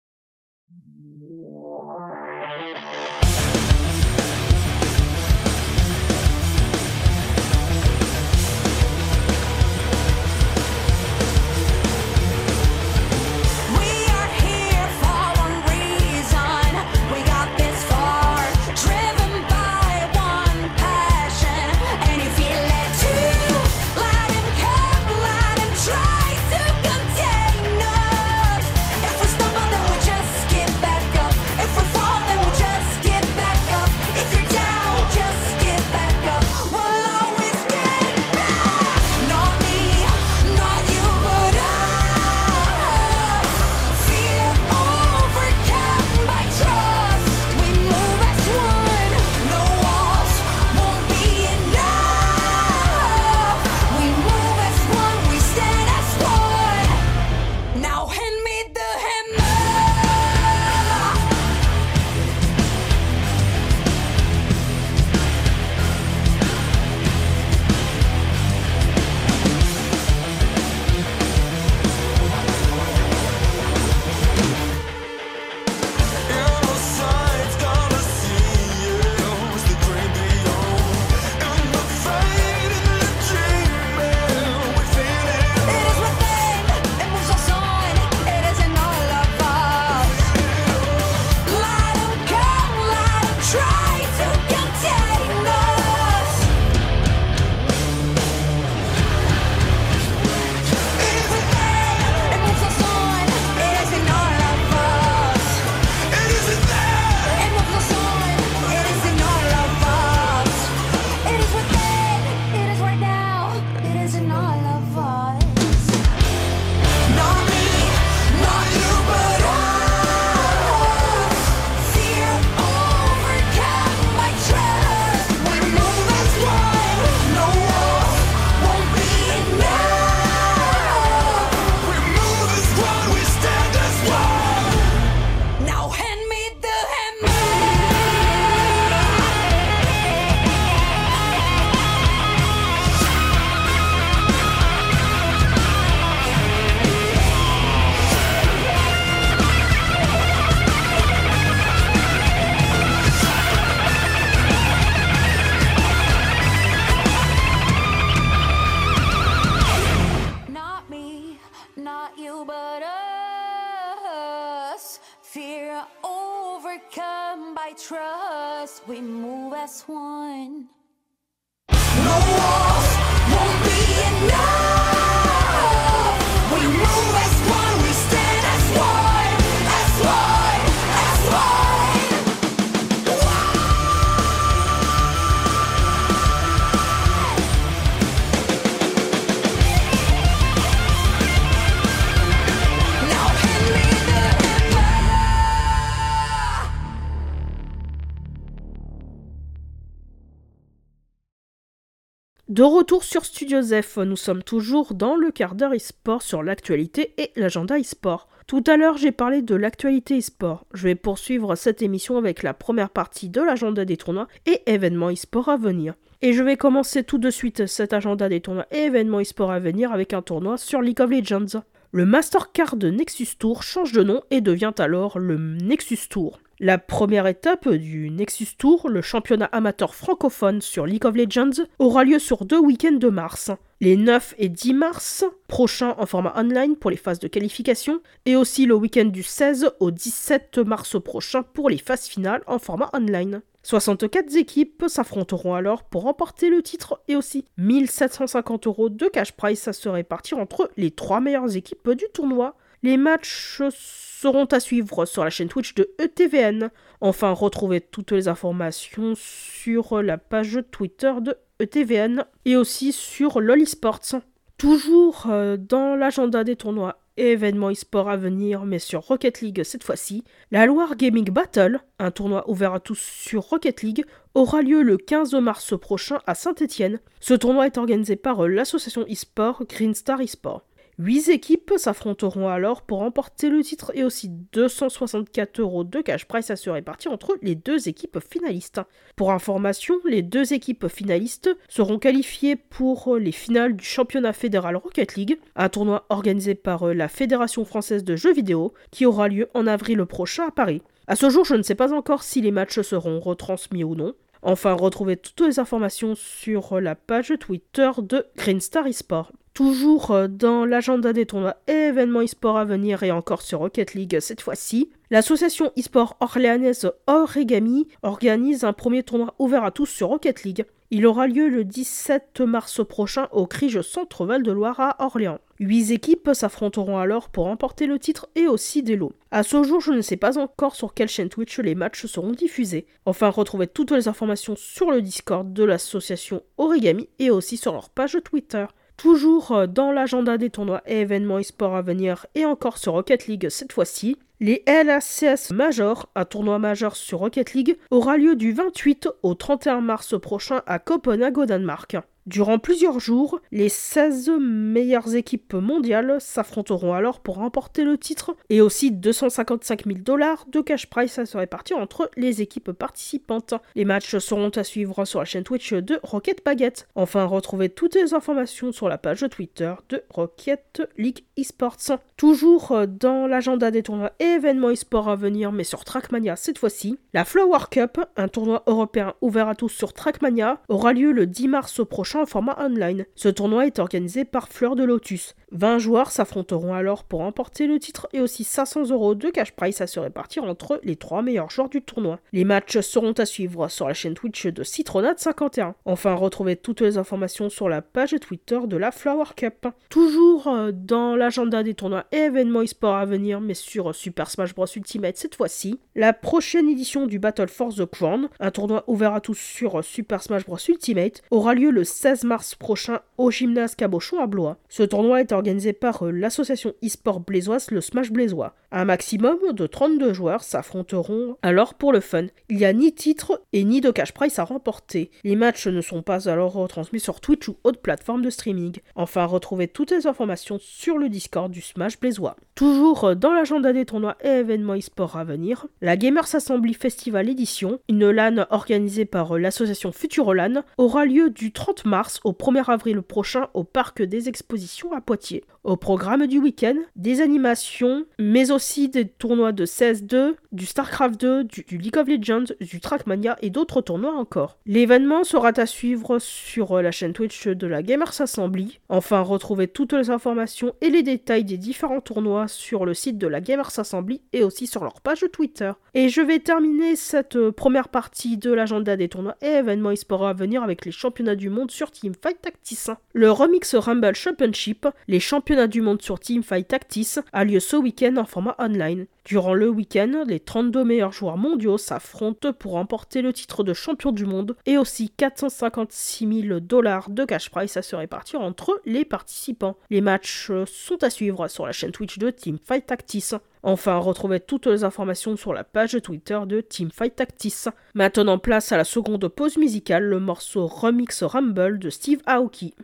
De 202.53 202.63
retour 202.63 203.03
sur 203.03 203.25
Studio 203.25 203.63
Zef, 203.63 203.97
nous 203.97 204.15
sommes 204.15 204.43
toujours 204.43 204.93
dans 204.93 205.17
le 205.17 205.31
quart 205.31 205.55
d'heure 205.55 205.73
e-sport 205.73 206.21
sur 206.21 206.43
l'actualité 206.43 207.15
et 207.17 207.33
l'agenda 207.35 207.79
e-sport. 207.79 208.29
Tout 208.47 208.63
à 208.67 208.77
l'heure, 208.77 208.99
j'ai 208.99 209.11
parlé 209.11 209.41
de 209.41 209.55
l'actualité 209.55 210.19
e-sport. 210.19 210.67
Je 210.75 210.83
vais 210.83 210.95
poursuivre 210.95 211.55
cette 211.55 211.81
émission 211.81 212.19
avec 212.19 212.43
la 212.43 212.53
première 212.53 212.91
partie 212.91 213.31
de 213.31 213.41
l'agenda 213.41 213.87
des 213.87 213.97
tournois 213.97 214.29
et 214.45 214.61
événements 214.67 215.11
e-sport 215.11 215.49
à 215.49 215.57
venir. 215.57 215.95
Et 216.21 216.35
je 216.35 216.43
vais 216.43 216.59
commencer 216.59 217.05
tout 217.05 217.17
de 217.17 217.31
suite 217.31 217.65
cet 217.65 217.95
agenda 217.95 218.29
des 218.29 218.43
tournois 218.43 218.67
et 218.71 218.81
événements 218.81 219.23
e-sport 219.23 219.51
à 219.51 219.59
venir 219.59 219.91
avec 219.91 220.13
un 220.13 220.21
tournoi 220.21 220.59
sur 220.59 220.83
League 220.83 221.01
of 221.01 221.09
Legends. 221.09 221.63
Le 221.91 222.05
Mastercard 222.05 222.77
Nexus 222.77 223.39
Tour 223.39 223.63
change 223.63 223.93
de 223.93 224.03
nom 224.03 224.21
et 224.31 224.43
devient 224.43 224.75
alors 224.77 225.19
le 225.19 225.39
Nexus 225.39 226.07
Tour. 226.11 226.39
La 226.61 226.79
première 226.79 227.27
étape 227.27 227.69
du 227.69 228.11
Nexus 228.11 228.57
Tour, 228.59 228.89
le 228.89 229.01
championnat 229.01 229.47
amateur 229.47 229.95
francophone 229.95 230.61
sur 230.61 230.87
League 230.87 231.07
of 231.07 231.17
Legends, 231.17 231.65
aura 231.79 232.05
lieu 232.05 232.19
sur 232.19 232.45
deux 232.45 232.59
week-ends 232.59 232.93
de 232.93 233.09
mars. 233.09 233.51
Les 233.81 233.97
9 233.97 234.35
et 234.39 234.49
10 234.49 234.75
mars 234.75 235.25
prochains 235.49 235.95
en 235.99 236.07
format 236.07 236.35
online 236.37 236.77
pour 236.77 236.91
les 236.91 236.97
phases 236.97 237.19
de 237.19 237.27
qualification, 237.27 238.01
et 238.27 238.37
aussi 238.37 238.67
le 238.67 238.75
week-end 238.75 239.07
du 239.07 239.23
16 239.23 239.73
au 239.81 239.91
17 239.91 240.59
mars 240.59 241.01
prochain 241.03 241.43
pour 241.43 241.69
les 241.69 241.79
phases 241.79 242.07
finales 242.07 242.43
en 242.47 242.59
format 242.59 242.91
online. 242.93 243.43
64 243.65 244.37
équipes 244.37 244.85
s'affronteront 244.89 245.55
alors 245.55 245.85
pour 245.85 246.03
remporter 246.03 246.51
le 246.51 246.63
titre 246.63 247.01
et 247.09 247.17
aussi 247.17 247.45
1750 247.59 248.67
euros 248.67 248.89
de 248.89 249.07
cash 249.07 249.33
prize 249.33 249.67
à 249.69 249.73
se 249.73 249.89
répartir 249.89 250.39
entre 250.39 250.71
les 250.77 250.91
trois 250.91 251.21
meilleures 251.21 251.57
équipes 251.57 251.91
du 251.91 252.05
tournoi. 252.13 252.57
Les 252.85 252.97
matchs 252.97 253.63
seront 253.71 254.47
à 254.47 254.59
suivre 254.59 255.05
sur 255.05 255.23
la 255.23 255.31
chaîne 255.31 255.49
Twitch 255.49 255.75
de 255.75 255.91
ETVN. 256.01 256.71
Enfin, 257.01 257.31
retrouvez 257.31 257.81
toutes 257.81 258.11
les 258.11 258.27
informations 258.27 259.15
sur 259.17 260.03
la 260.03 260.19
page 260.19 260.59
Twitter 260.73 261.13
de 261.21 261.37
ETVN 261.61 262.25
et 262.45 262.57
aussi 262.57 262.91
sur 262.93 263.41
LOL 263.41 263.63
Esports. 263.63 264.21
Toujours 264.59 265.27
euh, 265.31 265.57
dans 265.57 265.95
l'agenda 265.95 266.43
des 266.43 266.57
tournois 266.57 266.99
et 267.17 267.33
événements 267.33 267.71
e-sport 267.71 268.09
à 268.09 268.17
venir, 268.17 268.65
mais 268.65 268.79
sur 268.81 269.03
Rocket 269.03 269.41
League 269.41 269.63
cette 269.63 269.85
fois-ci, 269.85 270.25
la 270.51 270.67
Loire 270.67 270.97
Gaming 270.97 271.31
Battle, 271.31 271.81
un 272.01 272.11
tournoi 272.11 272.49
ouvert 272.51 272.75
à 272.75 272.81
tous 272.81 272.99
sur 272.99 273.43
Rocket 273.43 273.83
League, 273.83 274.05
aura 274.35 274.63
lieu 274.63 274.83
le 274.83 274.97
15 274.97 275.35
mars 275.35 275.79
prochain 275.79 276.19
à 276.27 276.35
Saint-Étienne. 276.35 277.01
Ce 277.21 277.35
tournoi 277.35 277.67
est 277.67 277.79
organisé 277.79 278.17
par 278.17 278.49
l'association 278.49 279.03
e-sport 279.03 279.65
Green 279.69 279.95
Star 279.95 280.21
e-sport. 280.21 280.65
8 280.99 281.29
équipes 281.31 281.73
s'affronteront 281.77 282.49
alors 282.49 282.83
pour 282.83 282.99
remporter 282.99 283.49
le 283.49 283.63
titre 283.63 283.93
et 283.95 284.05
aussi 284.05 284.29
264 284.29 285.61
euros 285.61 285.85
de 285.85 286.01
cash 286.01 286.27
prize 286.27 286.51
à 286.51 286.57
se 286.57 286.69
répartir 286.69 287.13
entre 287.13 287.37
les 287.41 287.55
deux 287.55 287.89
équipes 287.89 288.19
finalistes. 288.21 288.81
Pour 289.17 289.33
information, 289.33 289.95
les 290.05 290.23
deux 290.23 290.53
équipes 290.53 290.89
finalistes 290.89 291.51
seront 291.69 291.99
qualifiées 291.99 292.57
pour 292.57 293.17
les 293.17 293.33
finales 293.33 293.75
du 293.75 293.85
championnat 293.85 294.33
fédéral 294.33 294.77
Rocket 294.77 295.15
League, 295.17 295.39
un 295.57 295.69
tournoi 295.69 296.05
organisé 296.11 296.55
par 296.55 296.93
la 296.93 297.09
Fédération 297.09 297.65
française 297.65 298.05
de 298.05 298.17
jeux 298.17 298.35
vidéo 298.35 298.75
qui 298.91 299.07
aura 299.07 299.29
lieu 299.29 299.49
en 299.55 299.67
avril 299.67 300.05
prochain 300.05 300.49
à 300.49 300.51
Paris. 300.51 300.83
À 301.07 301.17
ce 301.17 301.31
jour, 301.31 301.45
je 301.45 301.55
ne 301.55 301.63
sais 301.63 301.75
pas 301.75 301.93
encore 301.93 302.23
si 302.23 302.41
les 302.41 302.53
matchs 302.53 302.81
seront 302.83 303.19
retransmis 303.19 303.85
ou 303.85 303.95
non. 303.95 304.15
Enfin, 304.43 304.73
retrouvez 304.73 305.17
toutes 305.17 305.41
les 305.41 305.59
informations 305.59 306.15
sur 306.15 306.81
la 306.81 306.95
page 306.95 307.33
Twitter 307.39 307.91
de 307.99 308.27
Green 308.37 308.61
Star 308.61 308.87
eSport. 308.87 309.33
Toujours 309.55 310.13
euh, 310.13 310.29
dans 310.29 310.65
l'agenda 310.65 311.13
des 311.13 311.27
tournois 311.27 311.57
événements 311.67 312.23
e-sport 312.23 312.57
à 312.57 312.65
venir 312.65 313.03
et 313.03 313.11
encore 313.11 313.43
sur 313.43 313.59
Rocket 313.59 313.93
League 313.93 314.19
cette 314.19 314.41
fois-ci, 314.41 314.89
l'association 315.11 315.71
e-sport 315.79 316.17
orléanaise 316.21 316.91
Origami 317.07 317.87
organise 318.03 318.65
un 318.65 318.73
premier 318.73 319.03
tournoi 319.03 319.35
ouvert 319.39 319.65
à 319.65 319.71
tous 319.71 319.85
sur 319.85 320.09
Rocket 320.09 320.43
League. 320.45 320.65
Il 320.91 321.07
aura 321.07 321.27
lieu 321.27 321.49
le 321.49 321.65
17 321.65 322.41
mars 322.41 322.81
prochain 322.87 323.29
au 323.31 323.47
Crige 323.47 323.83
Centre 323.83 324.25
Val 324.25 324.43
de 324.43 324.53
Loire 324.53 324.81
à 324.81 325.05
Orléans. 325.05 325.39
Huit 325.59 325.91
équipes 325.91 326.31
s'affronteront 326.33 326.99
alors 326.99 327.29
pour 327.29 327.45
remporter 327.45 327.87
le 327.87 327.99
titre 327.99 328.29
et 328.35 328.47
aussi 328.47 328.83
des 328.83 328.97
lots. 328.97 329.13
À 329.31 329.43
ce 329.43 329.63
jour, 329.63 329.81
je 329.81 329.93
ne 329.93 330.01
sais 330.01 330.17
pas 330.17 330.39
encore 330.39 330.75
sur 330.75 330.95
quelle 330.95 331.09
chaîne 331.09 331.29
Twitch 331.29 331.59
les 331.59 331.75
matchs 331.75 332.07
seront 332.07 332.33
diffusés. 332.33 332.87
Enfin, 333.05 333.29
retrouvez 333.29 333.67
toutes 333.67 333.91
les 333.91 334.09
informations 334.09 334.55
sur 334.57 334.91
le 334.91 335.03
Discord 335.03 335.53
de 335.53 335.65
l'association 335.65 336.43
Origami 336.57 337.11
et 337.19 337.31
aussi 337.31 337.59
sur 337.59 337.73
leur 337.73 337.91
page 337.91 338.19
Twitter. 338.25 338.65
Toujours 339.03 339.51
euh, 339.51 339.67
dans 339.67 339.91
l'agenda 339.91 340.39
des 340.39 340.49
tournois 340.49 340.81
et 340.87 341.01
événements 341.01 341.41
e-sport 341.41 341.75
à 341.75 341.83
venir 341.83 342.27
et 342.37 342.47
encore 342.47 342.79
sur 342.79 342.93
Rocket 342.93 343.27
League 343.27 343.49
cette 343.49 343.73
fois-ci, 343.73 344.17
les 344.39 344.63
LACS 344.65 345.51
Major, 345.51 346.09
un 346.15 346.25
tournoi 346.25 346.61
majeur 346.61 346.95
sur 346.95 347.19
Rocket 347.19 347.53
League, 347.53 347.79
aura 347.91 348.17
lieu 348.17 348.37
du 348.37 348.53
28 348.53 349.09
au 349.25 349.35
31 349.35 349.81
mars 349.81 350.17
prochain 350.21 350.63
à 350.67 350.79
Copenhague 350.79 351.39
au 351.39 351.47
Danemark. 351.47 351.97
Durant 352.27 352.61
plusieurs 352.61 353.01
jours, 353.01 353.41
les 353.51 353.69
16 353.69 354.31
meilleures 354.39 355.17
équipes 355.17 355.55
mondiales 355.55 356.21
s'affronteront 356.21 356.95
alors 356.95 357.19
pour 357.19 357.35
remporter 357.37 357.83
le 357.83 357.99
titre 357.99 358.37
et 358.49 358.61
aussi 358.61 358.93
255 358.93 359.87
000 359.87 359.99
dollars 359.99 360.47
de 360.47 360.61
cash 360.61 360.87
prize 360.87 361.19
à 361.19 361.27
se 361.27 361.37
répartir 361.37 361.79
entre 361.79 362.11
les 362.17 362.41
équipes 362.41 362.71
participantes. 362.71 363.55
Les 363.75 363.85
matchs 363.85 364.19
seront 364.19 364.51
à 364.51 364.63
suivre 364.63 365.05
sur 365.05 365.19
la 365.19 365.25
chaîne 365.25 365.43
Twitch 365.43 365.73
de 365.73 365.99
Rocket 366.05 366.45
Baguette. 366.45 366.87
Enfin, 366.95 367.25
retrouvez 367.25 367.69
toutes 367.69 367.97
les 367.97 368.15
informations 368.15 368.71
sur 368.71 368.89
la 368.89 368.99
page 368.99 369.27
Twitter 369.29 369.75
de 369.89 370.05
Rocket 370.09 370.83
League 370.97 371.25
Esports. 371.37 371.99
Toujours 372.17 372.87
dans 372.87 373.27
l'agenda 373.27 373.73
des 373.73 373.83
tournois 373.83 374.13
et 374.21 374.25
événements 374.25 374.71
e-sport 374.71 375.09
à 375.09 375.17
venir, 375.17 375.51
mais 375.51 375.65
sur 375.65 375.85
Trackmania 375.85 376.37
cette 376.37 376.59
fois-ci, 376.59 377.01
la 377.15 377.25
Flower 377.25 377.65
Cup, 377.69 377.99
un 378.17 378.29
tournoi 378.29 378.63
européen 378.69 379.15
ouvert 379.21 379.49
à 379.49 379.57
tous 379.57 379.71
sur 379.71 379.93
Trackmania, 379.93 380.63
aura 380.69 380.93
lieu 380.93 381.11
le 381.11 381.27
10 381.27 381.49
mars 381.49 381.85
prochain 381.85 382.12
en 382.19 382.27
format 382.27 382.57
online. 382.61 383.07
Ce 383.15 383.29
tournoi 383.29 383.67
est 383.67 383.79
organisé 383.79 384.25
par 384.25 384.49
Fleur 384.49 384.77
de 384.77 384.85
Lotus. 384.85 385.35
20 385.53 385.79
joueurs 385.79 386.11
s'affronteront 386.11 386.75
alors 386.75 387.05
pour 387.05 387.21
remporter 387.21 387.67
le 387.67 387.79
titre 387.79 388.09
et 388.13 388.21
aussi 388.21 388.45
500 388.45 388.91
euros 388.91 389.15
de 389.15 389.29
cash 389.29 389.53
prize 389.53 389.81
à 389.81 389.87
se 389.87 390.01
répartir 390.01 390.45
entre 390.45 390.81
les 390.83 390.97
trois 390.97 391.23
meilleurs 391.23 391.51
joueurs 391.51 391.69
du 391.69 391.83
tournoi. 391.83 392.21
Les 392.33 392.45
matchs 392.45 392.81
seront 392.81 393.13
à 393.13 393.27
suivre 393.27 393.69
sur 393.69 393.87
la 393.87 393.95
chaîne 393.95 394.15
Twitch 394.15 394.47
de 394.47 394.63
Citronade51. 394.63 395.75
Enfin, 395.85 396.15
retrouvez 396.15 396.57
toutes 396.57 396.81
les 396.81 396.99
informations 396.99 397.51
sur 397.51 397.69
la 397.69 397.83
page 397.83 398.15
Twitter 398.21 398.61
de 398.67 398.77
la 398.77 398.91
Flower 398.91 399.35
Cup. 399.37 399.67
Toujours 399.91 400.49
euh, 400.49 400.73
dans 400.73 401.17
l'agenda 401.17 401.63
des 401.63 401.75
tournois 401.75 402.07
et 402.13 402.17
événements 402.17 402.63
e-sport 402.63 402.95
à 402.95 403.05
venir, 403.05 403.41
mais 403.41 403.55
sur 403.55 403.95
Super 403.95 404.31
Smash 404.31 404.55
Bros 404.55 404.67
Ultimate 404.75 405.17
cette 405.17 405.35
fois-ci, 405.35 405.79
la 405.95 406.13
prochaine 406.13 406.69
édition 406.69 407.07
du 407.07 407.19
Battle 407.19 407.49
for 407.49 407.75
the 407.75 407.85
Crown, 407.85 408.29
un 408.41 408.51
tournoi 408.51 408.85
ouvert 408.87 409.15
à 409.15 409.21
tous 409.21 409.39
sur 409.39 409.85
Super 409.85 410.23
Smash 410.23 410.45
Bros 410.45 410.59
Ultimate, 410.69 411.23
aura 411.31 411.55
lieu 411.55 411.71
le 411.71 411.85
16 412.03 412.25
mars 412.25 412.57
prochain 412.57 412.99
au 413.17 413.31
gymnase 413.31 413.77
Cabochon 413.77 414.19
à 414.19 414.27
Blois. 414.27 414.57
Ce 414.69 414.83
tournoi 414.83 415.21
est 415.21 415.31
organisé 415.31 415.73
par 415.73 416.03
euh, 416.03 416.11
l'association 416.11 416.75
e-sport 416.85 417.21
blésoise 417.21 417.71
le 417.71 417.81
Smash 417.81 418.11
Blésois. 418.11 418.57
Un 418.73 418.87
maximum 418.87 419.39
de 419.53 419.67
32 419.69 420.13
joueurs 420.13 420.43
s'affronteront 420.43 421.37
alors 421.43 421.75
pour 421.75 421.93
le 421.93 422.01
fun. 422.01 422.27
Il 422.49 422.57
n'y 422.57 422.65
a 422.65 422.73
ni 422.73 422.93
titre 422.93 423.41
et 423.53 423.63
ni 423.63 423.81
de 423.81 423.93
cash 423.93 424.11
prize 424.11 424.41
à 424.41 424.45
remporter. 424.45 425.13
Les 425.23 425.37
matchs 425.37 425.69
ne 425.69 425.81
sont 425.81 426.03
pas 426.03 426.29
alors 426.29 426.55
retransmis 426.55 426.99
sur 426.99 427.21
Twitch 427.21 427.49
ou 427.49 427.57
autre 427.63 427.81
plateforme 427.81 428.23
de 428.23 428.31
streaming. 428.31 428.79
Enfin, 428.97 429.25
retrouvez 429.27 429.69
toutes 429.69 429.93
les 429.93 430.09
informations 430.09 430.59
sur 430.59 430.99
le 430.99 431.09
Discord 431.09 431.53
du 431.53 431.61
Smash 431.61 432.01
Blésois. 432.01 432.35
Toujours 432.57 433.05
euh, 433.05 433.15
dans 433.15 433.33
l'agenda 433.33 433.73
des 433.73 433.85
tournois 433.85 434.17
et 434.25 434.29
événements 434.29 434.75
e-sport 434.75 435.17
à 435.17 435.23
venir, 435.23 435.67
la 435.81 435.97
Gamers 435.97 436.35
Assembly 436.35 436.75
Festival 436.75 437.29
Edition, 437.29 437.79
une 437.89 438.11
LAN 438.11 438.47
organisée 438.51 439.05
par 439.05 439.37
euh, 439.37 439.39
l'association 439.39 439.93
Futurolan, 439.93 440.63
aura 440.79 441.05
lieu 441.05 441.31
du 441.31 441.53
30 441.53 441.85
mars 441.85 441.92
au 442.25 442.33
1er 442.33 442.71
avril 442.71 443.03
prochain 443.03 443.49
au 443.55 443.65
Parc 443.65 444.03
des 444.03 444.29
Expositions 444.29 444.93
à 444.93 445.01
Poitiers. 445.01 445.45
Au 445.65 445.77
programme 445.77 446.27
du 446.27 446.41
week-end, 446.41 446.75
des 446.97 447.21
animations, 447.21 448.05
mais 448.19 448.51
aussi 448.51 448.89
des 448.89 449.07
tournois 449.07 449.53
de 449.53 449.65
CS2, 449.65 450.35
du 450.51 450.67
StarCraft 450.67 451.21
2, 451.21 451.45
du, 451.45 451.79
League 451.79 451.97
of 451.97 452.09
Legends, 452.09 452.53
du 452.61 452.81
Trackmania 452.81 453.37
et 453.43 453.51
d'autres 453.51 453.81
tournois 453.81 454.17
encore. 454.17 454.59
L'événement 454.67 455.23
sera 455.23 455.53
à 455.57 455.67
suivre 455.67 456.19
sur 456.19 456.83
la 456.83 456.91
chaîne 456.91 457.13
Twitch 457.13 457.47
de 457.47 457.67
la 457.69 457.85
Gamers 457.85 458.21
Assembly. 458.21 458.81
Enfin, 458.89 459.21
retrouvez 459.21 459.69
toutes 459.69 459.93
les 459.93 460.11
informations 460.11 460.75
et 460.81 460.91
les 460.91 461.05
détails 461.05 461.45
des 461.45 461.59
différents 461.59 462.01
tournois 462.01 462.49
sur 462.49 462.85
le 462.85 462.93
site 462.93 463.19
de 463.19 463.29
la 463.29 463.41
Gamers 463.41 463.79
Assembly 463.79 464.21
et 464.33 464.43
aussi 464.43 464.67
sur 464.67 464.83
leur 464.83 465.01
page 465.01 465.25
Twitter. 465.33 465.71
Et 465.95 466.09
je 466.09 466.23
vais 466.23 466.41
terminer 466.41 466.97
cette 466.97 467.37
euh, 467.37 467.53
première 467.53 467.89
partie 467.89 468.37
de 468.37 468.53
l'agenda 468.53 468.97
des 468.97 469.09
tournois 469.09 469.37
et 469.41 469.47
événements 469.47 469.93
e-sport 469.93 470.27
à 470.27 470.33
venir 470.33 470.65
avec 470.65 470.85
les 470.85 470.91
championnats 470.91 471.37
du 471.37 471.51
monde 471.51 471.71
sur 471.71 471.93
Teamfight 471.93 472.41
Tactics. 472.43 472.91
Le 473.13 473.31
Remix 473.31 473.77
Rumble 473.77 474.17
Championship, 474.17 474.89
les 475.07 475.21
championnats 475.21 475.52
du 475.53 475.83
monde 475.83 476.01
sur 476.01 476.19
Teamfight 476.19 476.67
Tactics, 476.67 477.19
a 477.33 477.45
lieu 477.45 477.61
ce 477.61 477.77
week-end 477.77 478.17
en 478.17 478.25
format 478.25 478.57
online. 478.59 479.07
Durant 479.27 479.53
le 479.53 479.69
week-end, 479.69 480.25
les 480.27 480.41
32 480.41 480.83
meilleurs 480.83 481.13
joueurs 481.13 481.37
mondiaux 481.37 481.77
s'affrontent 481.77 482.53
pour 482.55 482.73
remporter 482.73 483.21
le 483.21 483.33
titre 483.33 483.63
de 483.63 483.75
champion 483.75 484.13
du 484.13 484.25
monde 484.25 484.57
et 484.65 484.79
aussi 484.79 485.11
456 485.11 486.47
000 486.49 486.61
dollars 486.61 487.11
de 487.11 487.25
cash 487.25 487.51
prize 487.51 487.77
à 487.77 487.83
se 487.83 487.95
répartir 487.95 488.41
entre 488.41 488.81
les 488.87 489.05
participants. 489.05 489.77
Les 489.91 490.01
matchs 490.01 490.51
sont 490.67 491.05
à 491.05 491.11
suivre 491.11 491.47
sur 491.49 491.67
la 491.67 491.73
chaîne 491.73 491.93
Twitch 491.93 492.19
de 492.19 492.31
Teamfight 492.31 492.87
Tactics. 492.87 493.35
Enfin, 493.63 493.99
retrouvez 493.99 494.41
toutes 494.41 494.67
les 494.67 494.85
informations 494.85 495.37
sur 495.37 495.53
la 495.53 495.65
page 495.65 495.97
Twitter 496.03 496.41
de 496.47 496.61
Teamfight 496.63 497.15
Tactics. 497.15 497.69
Maintenant, 497.95 498.39
place 498.39 498.73
à 498.73 498.77
la 498.77 498.85
seconde 498.85 499.29
pause 499.29 499.59
musicale, 499.59 500.05
le 500.05 500.19
morceau 500.19 500.67
Remix 500.67 501.23
Rumble 501.23 501.79
de 501.79 501.91
Steve 501.91 502.23
Aoki. 502.27 502.75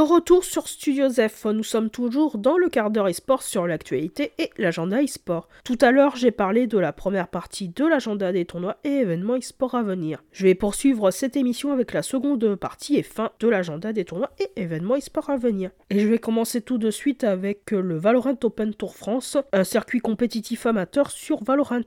De 0.00 0.04
retour 0.06 0.44
sur 0.44 0.66
Studio 0.66 1.10
F, 1.10 1.44
nous 1.44 1.62
sommes 1.62 1.90
toujours 1.90 2.38
dans 2.38 2.56
le 2.56 2.70
quart 2.70 2.90
d'heure 2.90 3.10
e-sport 3.10 3.42
sur 3.42 3.66
l'actualité 3.66 4.32
et 4.38 4.48
l'agenda 4.56 5.02
e-sport. 5.02 5.46
Tout 5.62 5.76
à 5.82 5.90
l'heure, 5.90 6.16
j'ai 6.16 6.30
parlé 6.30 6.66
de 6.66 6.78
la 6.78 6.94
première 6.94 7.28
partie 7.28 7.68
de 7.68 7.84
l'agenda 7.84 8.32
des 8.32 8.46
tournois 8.46 8.78
et 8.82 8.88
événements 8.88 9.36
e-sport 9.36 9.74
à 9.74 9.82
venir. 9.82 10.24
Je 10.32 10.44
vais 10.44 10.54
poursuivre 10.54 11.10
cette 11.10 11.36
émission 11.36 11.70
avec 11.70 11.92
la 11.92 12.00
seconde 12.00 12.54
partie 12.54 12.96
et 12.96 13.02
fin 13.02 13.30
de 13.40 13.48
l'agenda 13.48 13.92
des 13.92 14.06
tournois 14.06 14.30
et 14.38 14.48
événements 14.56 14.96
e-sport 14.96 15.28
à 15.28 15.36
venir. 15.36 15.70
Et 15.90 15.98
je 15.98 16.08
vais 16.08 16.18
commencer 16.18 16.62
tout 16.62 16.78
de 16.78 16.90
suite 16.90 17.22
avec 17.22 17.70
le 17.70 17.98
Valorant 17.98 18.38
Open 18.42 18.72
Tour 18.72 18.96
France, 18.96 19.36
un 19.52 19.64
circuit 19.64 20.00
compétitif 20.00 20.64
amateur 20.64 21.10
sur 21.10 21.44
Valorant. 21.44 21.80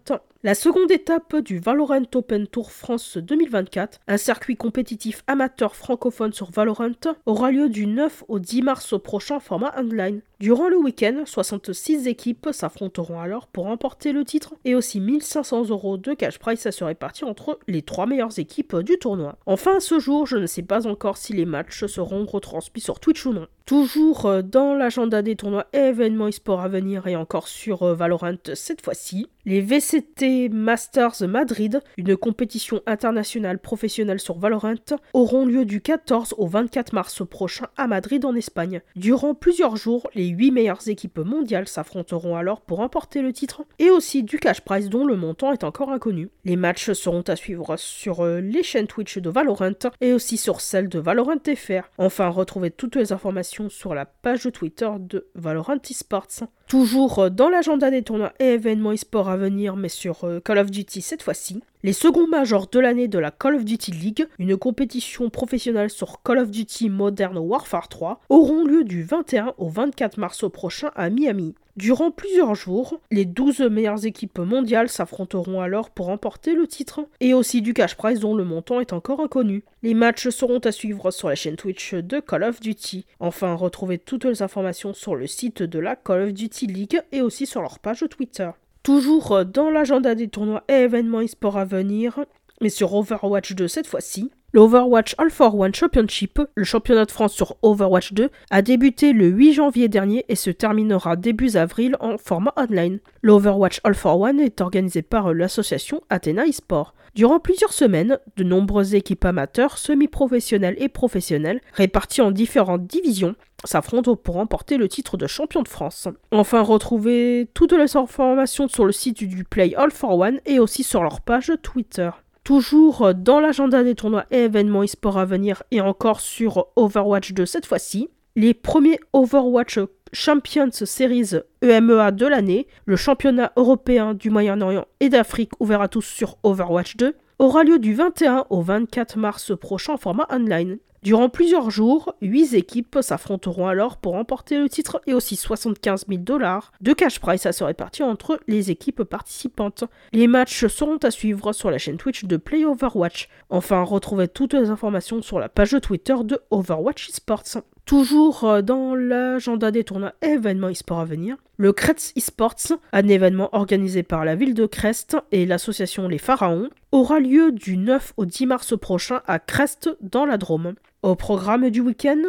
La 0.46 0.56
seconde 0.56 0.92
étape 0.92 1.38
du 1.38 1.58
Valorant 1.58 2.04
Open 2.16 2.48
Tour 2.48 2.74
France 2.74 3.16
2024, 3.16 4.02
un 4.10 4.18
circuit 4.18 4.58
compétitif 4.58 5.24
amateur 5.26 5.74
francophone 5.74 6.34
sur 6.34 6.52
Valorant, 6.52 6.90
aura 7.26 7.50
lieu 7.50 7.70
du 7.70 7.88
9 7.88 8.26
au 8.28 8.40
10 8.40 8.62
mars 8.62 8.94
prochain 9.02 9.40
format 9.40 9.74
online. 9.80 10.20
Durant 10.44 10.68
le 10.68 10.76
week-end, 10.76 11.24
66 11.24 12.06
équipes 12.10 12.50
s'affronteront 12.52 13.22
alors 13.22 13.48
pour 13.48 13.64
remporter 13.64 14.12
le 14.12 14.26
titre 14.26 14.56
et 14.66 14.76
aussi 14.76 15.00
1500 15.00 15.70
euros 15.70 15.96
de 15.96 16.14
cash 16.14 16.38
prize 16.38 16.68
à 16.68 16.74
se 16.74 16.84
répartir 16.84 17.30
entre 17.30 17.60
les 17.70 17.82
trois 17.82 18.08
meilleures 18.08 18.38
équipes 18.38 18.76
du 18.80 18.98
tournoi. 18.98 19.38
Enfin, 19.46 19.78
à 19.78 19.80
ce 19.80 20.00
jour, 20.00 20.28
je 20.28 20.36
ne 20.36 20.46
sais 20.46 20.62
pas 20.62 20.86
encore 20.86 21.16
si 21.16 21.32
les 21.32 21.46
matchs 21.46 21.86
seront 21.86 22.26
retransmis 22.26 22.82
sur 22.82 23.00
Twitch 23.00 23.26
ou 23.26 23.32
non. 23.32 23.48
Toujours 23.66 24.26
euh, 24.26 24.42
dans 24.42 24.74
l'agenda 24.74 25.22
des 25.22 25.38
tournois 25.38 25.68
et 25.72 25.78
événements 25.78 26.28
e-sport 26.28 26.60
à 26.60 26.68
venir 26.68 27.08
et 27.08 27.16
encore 27.16 27.48
sur 27.48 27.84
euh, 27.84 27.96
Valorant 27.96 28.36
cette 28.56 28.84
fois-ci, 28.84 29.28
les 29.46 29.62
VCT 29.62 30.50
Masters 30.50 31.26
Madrid, 31.30 31.80
une 31.96 32.18
compétition 32.18 32.82
internationale 32.86 33.60
professionnelle 33.60 34.20
sur 34.20 34.38
Valorant, 34.38 34.74
auront 35.14 35.46
lieu 35.46 35.64
du 35.64 35.80
14 35.80 36.36
au 36.38 36.48
24 36.48 36.92
mars 36.92 37.26
prochain 37.26 37.68
à 37.78 37.88
Madrid 37.88 38.26
en 38.26 38.36
Espagne. 38.36 38.82
Durant 38.98 39.34
plusieurs 39.34 39.78
jours, 39.78 40.10
les 40.14 40.33
8 40.34 40.52
meilleures 40.52 40.88
équipes 40.88 41.20
mondiales 41.20 41.68
s'affronteront 41.68 42.36
alors 42.36 42.62
pour 42.62 42.80
remporter 42.80 43.22
le 43.22 43.32
titre 43.32 43.64
et 43.80 43.90
aussi 43.90 44.24
du 44.24 44.40
cash 44.40 44.62
prize 44.62 44.90
dont 44.90 45.06
le 45.06 45.16
montant 45.16 45.54
est 45.54 45.64
encore 45.64 45.92
inconnu. 45.92 46.30
Les 46.44 46.56
matchs 46.56 46.92
seront 46.94 47.22
à 47.22 47.36
suivre 47.36 47.78
sur 47.78 48.22
euh, 48.22 48.40
les 48.42 48.64
chaînes 48.64 48.88
Twitch 48.88 49.18
de 49.18 49.30
Valorant 49.30 49.72
et 50.02 50.14
aussi 50.14 50.38
sur 50.38 50.62
celle 50.62 50.90
de 50.90 51.00
Valorant 51.00 51.38
FR. 51.56 51.90
Enfin, 51.98 52.30
retrouvez 52.30 52.72
toutes 52.72 52.96
les 52.96 53.14
informations 53.14 53.70
sur 53.70 53.94
la 53.94 54.06
page 54.06 54.50
Twitter 54.52 54.90
de 55.00 55.28
Valorant 55.36 55.78
Esports. 55.90 56.48
Toujours 56.68 57.20
euh, 57.20 57.30
dans 57.30 57.50
l'agenda 57.50 57.92
des 57.92 58.04
tournois 58.04 58.34
et 58.40 58.54
événements 58.54 58.94
e-sport 58.94 59.30
à 59.30 59.38
venir, 59.38 59.76
mais 59.76 59.90
sur 59.90 60.24
euh, 60.24 60.40
Call 60.40 60.58
of 60.58 60.72
Duty 60.72 61.02
cette 61.02 61.24
fois-ci, 61.24 61.62
les 61.84 61.92
seconds 61.92 62.28
majors 62.28 62.68
de 62.68 62.80
l'année 62.80 63.10
de 63.10 63.20
la 63.20 63.30
Call 63.30 63.56
of 63.56 63.66
Duty 63.66 63.92
League, 63.92 64.26
une 64.40 64.56
compétition 64.56 65.30
professionnelle 65.30 65.90
sur 65.90 66.24
Call 66.24 66.38
of 66.38 66.50
Duty 66.50 66.90
Modern 66.90 67.38
Warfare 67.38 67.90
3, 67.90 68.22
auront 68.30 68.64
lieu 68.64 68.86
du 68.86 69.04
21 69.04 69.54
au 69.58 69.68
24 69.68 70.18
mars 70.18 70.50
prochain 70.50 70.92
à 70.96 71.10
Miami. 71.10 71.56
Durant 71.76 72.10
plusieurs 72.10 72.56
jours, 72.56 73.02
les 73.12 73.26
12 73.26 73.62
meilleures 73.62 74.06
équipes 74.06 74.40
mondiales 74.40 74.88
s'affronteront 74.88 75.60
alors 75.60 75.90
pour 75.90 76.06
remporter 76.06 76.56
le 76.56 76.68
titre, 76.68 77.02
et 77.20 77.34
aussi 77.34 77.62
du 77.62 77.74
cash 77.74 77.96
prize 77.98 78.22
dont 78.22 78.36
le 78.36 78.46
montant 78.46 78.80
est 78.80 78.94
encore 78.94 79.20
inconnu. 79.20 79.66
Les 79.82 79.94
matchs 79.94 80.30
seront 80.30 80.60
à 80.60 80.72
suivre 80.72 81.12
sur 81.12 81.28
la 81.28 81.36
chaîne 81.36 81.58
Twitch 81.58 81.96
de 81.96 82.22
Call 82.22 82.44
of 82.44 82.62
Duty. 82.62 83.06
Enfin, 83.20 83.56
retrouvez 83.56 83.98
toutes 83.98 84.24
les 84.24 84.42
informations 84.42 84.94
sur 84.94 85.16
le 85.16 85.28
site 85.28 85.64
de 85.64 85.80
la 85.80 85.98
Call 85.98 86.22
of 86.22 86.34
Duty 86.34 86.68
League 86.68 87.02
et 87.12 87.22
aussi 87.22 87.46
sur 87.46 87.62
leur 87.62 87.80
page 87.80 88.06
Twitter. 88.10 88.52
Toujours 88.84 89.46
dans 89.46 89.70
l'agenda 89.70 90.14
des 90.14 90.28
tournois 90.28 90.66
et 90.68 90.74
événements 90.74 91.22
e-sport 91.22 91.58
à 91.58 91.64
venir, 91.64 92.26
mais 92.60 92.68
sur 92.68 92.94
Overwatch 92.94 93.54
2 93.54 93.70
cette 93.70 93.88
fois-ci, 93.88 94.30
L'Overwatch 94.56 95.16
All 95.18 95.32
for 95.32 95.56
One 95.58 95.74
Championship, 95.74 96.40
le 96.54 96.64
championnat 96.64 97.06
de 97.06 97.12
France 97.12 97.34
sur 97.34 97.56
Overwatch 97.64 98.14
2, 98.14 98.30
a 98.52 98.62
débuté 98.62 99.12
le 99.12 99.26
8 99.26 99.54
janvier 99.54 99.88
dernier 99.88 100.26
et 100.30 100.36
se 100.36 100.52
terminera 100.52 101.16
début 101.16 101.56
avril 101.56 101.98
en 102.00 102.20
format 102.20 102.54
online. 102.56 103.00
L'Overwatch 103.24 103.80
All 103.84 103.96
for 103.96 104.22
One 104.22 104.40
est 104.40 104.62
organisé 104.62 105.02
par 105.02 105.34
l'association 105.34 106.02
Athena 106.12 106.46
eSport. 106.46 106.94
Durant 107.16 107.40
plusieurs 107.40 107.74
semaines, 107.74 108.20
de 108.38 108.44
nombreuses 108.44 108.94
équipes 108.94 109.26
amateurs, 109.26 109.80
semi-professionnelles 109.80 110.78
et 110.78 110.88
professionnelles, 110.88 111.62
réparties 111.74 112.22
en 112.22 112.30
différentes 112.30 112.86
divisions, 112.86 113.34
s'affrontent 113.64 114.16
pour 114.16 114.36
remporter 114.36 114.78
le 114.78 114.88
titre 114.88 115.18
de 115.18 115.26
champion 115.26 115.64
de 115.64 115.68
France. 115.68 116.08
Enfin, 116.30 116.62
retrouvez 116.62 117.48
toutes 117.56 117.74
les 117.74 117.98
informations 117.98 118.68
sur 118.68 118.86
le 118.86 118.92
site 118.92 119.24
du 119.24 119.46
Play 119.46 119.74
All 119.76 119.90
for 119.90 120.16
One 120.16 120.42
et 120.46 120.60
aussi 120.60 120.84
sur 120.84 121.02
leur 121.02 121.22
page 121.22 121.52
Twitter. 121.64 122.12
Toujours 122.44 123.14
dans 123.14 123.40
l'agenda 123.40 123.86
des 123.86 123.96
tournois 123.96 124.26
et 124.30 124.44
événements 124.44 124.84
e-sport 124.84 125.18
à 125.18 125.24
venir 125.24 125.64
et 125.72 125.80
encore 125.80 126.20
sur 126.20 126.68
Overwatch 126.76 127.32
2 127.32 127.46
cette 127.46 127.66
fois-ci, 127.66 128.10
les 128.36 128.54
premiers 128.54 129.00
Overwatch 129.14 129.80
Champions 130.12 130.70
Series 130.72 131.40
EMEA 131.62 132.12
de 132.12 132.28
l'année, 132.28 132.68
le 132.86 132.98
championnat 132.98 133.54
européen 133.56 134.14
du 134.14 134.30
Moyen-Orient 134.30 134.86
et 135.00 135.08
d'Afrique 135.08 135.54
ouvert 135.62 135.80
à 135.80 135.88
tous 135.88 136.02
sur 136.02 136.36
Overwatch 136.44 136.98
2, 136.98 137.16
aura 137.40 137.64
lieu 137.64 137.80
du 137.80 137.94
21 137.94 138.46
au 138.50 138.62
24 138.62 139.18
mars 139.18 139.58
prochain 139.58 139.94
en 139.94 139.98
format 139.98 140.28
online. 140.30 140.80
Durant 141.04 141.28
plusieurs 141.28 141.70
jours, 141.70 142.16
8 142.22 142.54
équipes 142.54 143.00
s'affronteront 143.02 143.68
alors 143.68 143.98
pour 143.98 144.14
remporter 144.14 144.58
le 144.58 144.70
titre 144.70 145.02
et 145.06 145.14
aussi 145.14 145.36
75 145.36 146.06
000 146.08 146.22
dollars 146.22 146.72
de 146.80 146.94
cash 146.94 147.20
prize 147.20 147.46
à 147.46 147.52
se 147.52 147.66
répartir 147.66 148.06
entre 148.06 148.40
les 148.48 148.72
équipes 148.72 149.04
participantes. 149.04 149.84
Les 150.14 150.28
matchs 150.28 150.66
seront 150.68 150.96
à 151.04 151.12
suivre 151.12 151.52
sur 151.52 151.70
la 151.70 151.78
chaîne 151.78 151.98
Twitch 151.98 152.24
de 152.24 152.38
Play 152.38 152.64
Overwatch. 152.64 153.28
Enfin, 153.50 153.84
retrouvez 153.84 154.30
toutes 154.30 154.54
les 154.54 154.70
informations 154.70 155.22
sur 155.22 155.40
la 155.40 155.50
page 155.50 155.76
Twitter 155.82 156.16
de 156.24 156.40
Overwatch 156.52 157.10
Esports. 157.10 157.64
Toujours 157.86 158.46
euh, 158.46 158.62
dans 158.62 158.96
l'agenda 158.96 159.72
des 159.72 159.84
tournois 159.84 160.14
événements 160.22 160.70
e-sport 160.70 161.02
à 161.02 161.06
venir, 161.06 161.36
le 161.58 161.74
Kretz 161.74 162.14
Esports, 162.16 162.80
un 162.94 163.08
événement 163.10 163.50
organisé 163.52 164.04
par 164.04 164.24
la 164.24 164.36
ville 164.36 164.54
de 164.54 164.66
Crest 164.66 165.18
et 165.34 165.46
l'association 165.46 166.08
Les 166.08 166.18
Pharaons, 166.18 166.70
aura 166.94 167.20
lieu 167.20 167.52
du 167.52 167.76
9 167.76 168.14
au 168.16 168.24
10 168.26 168.46
mars 168.46 168.80
prochain 168.80 169.22
à 169.28 169.40
Crest 169.40 169.90
dans 170.00 170.26
la 170.26 170.38
Drôme. 170.38 170.76
Au 171.04 171.16
programme 171.16 171.70
du 171.70 171.82
week-end, 171.82 172.22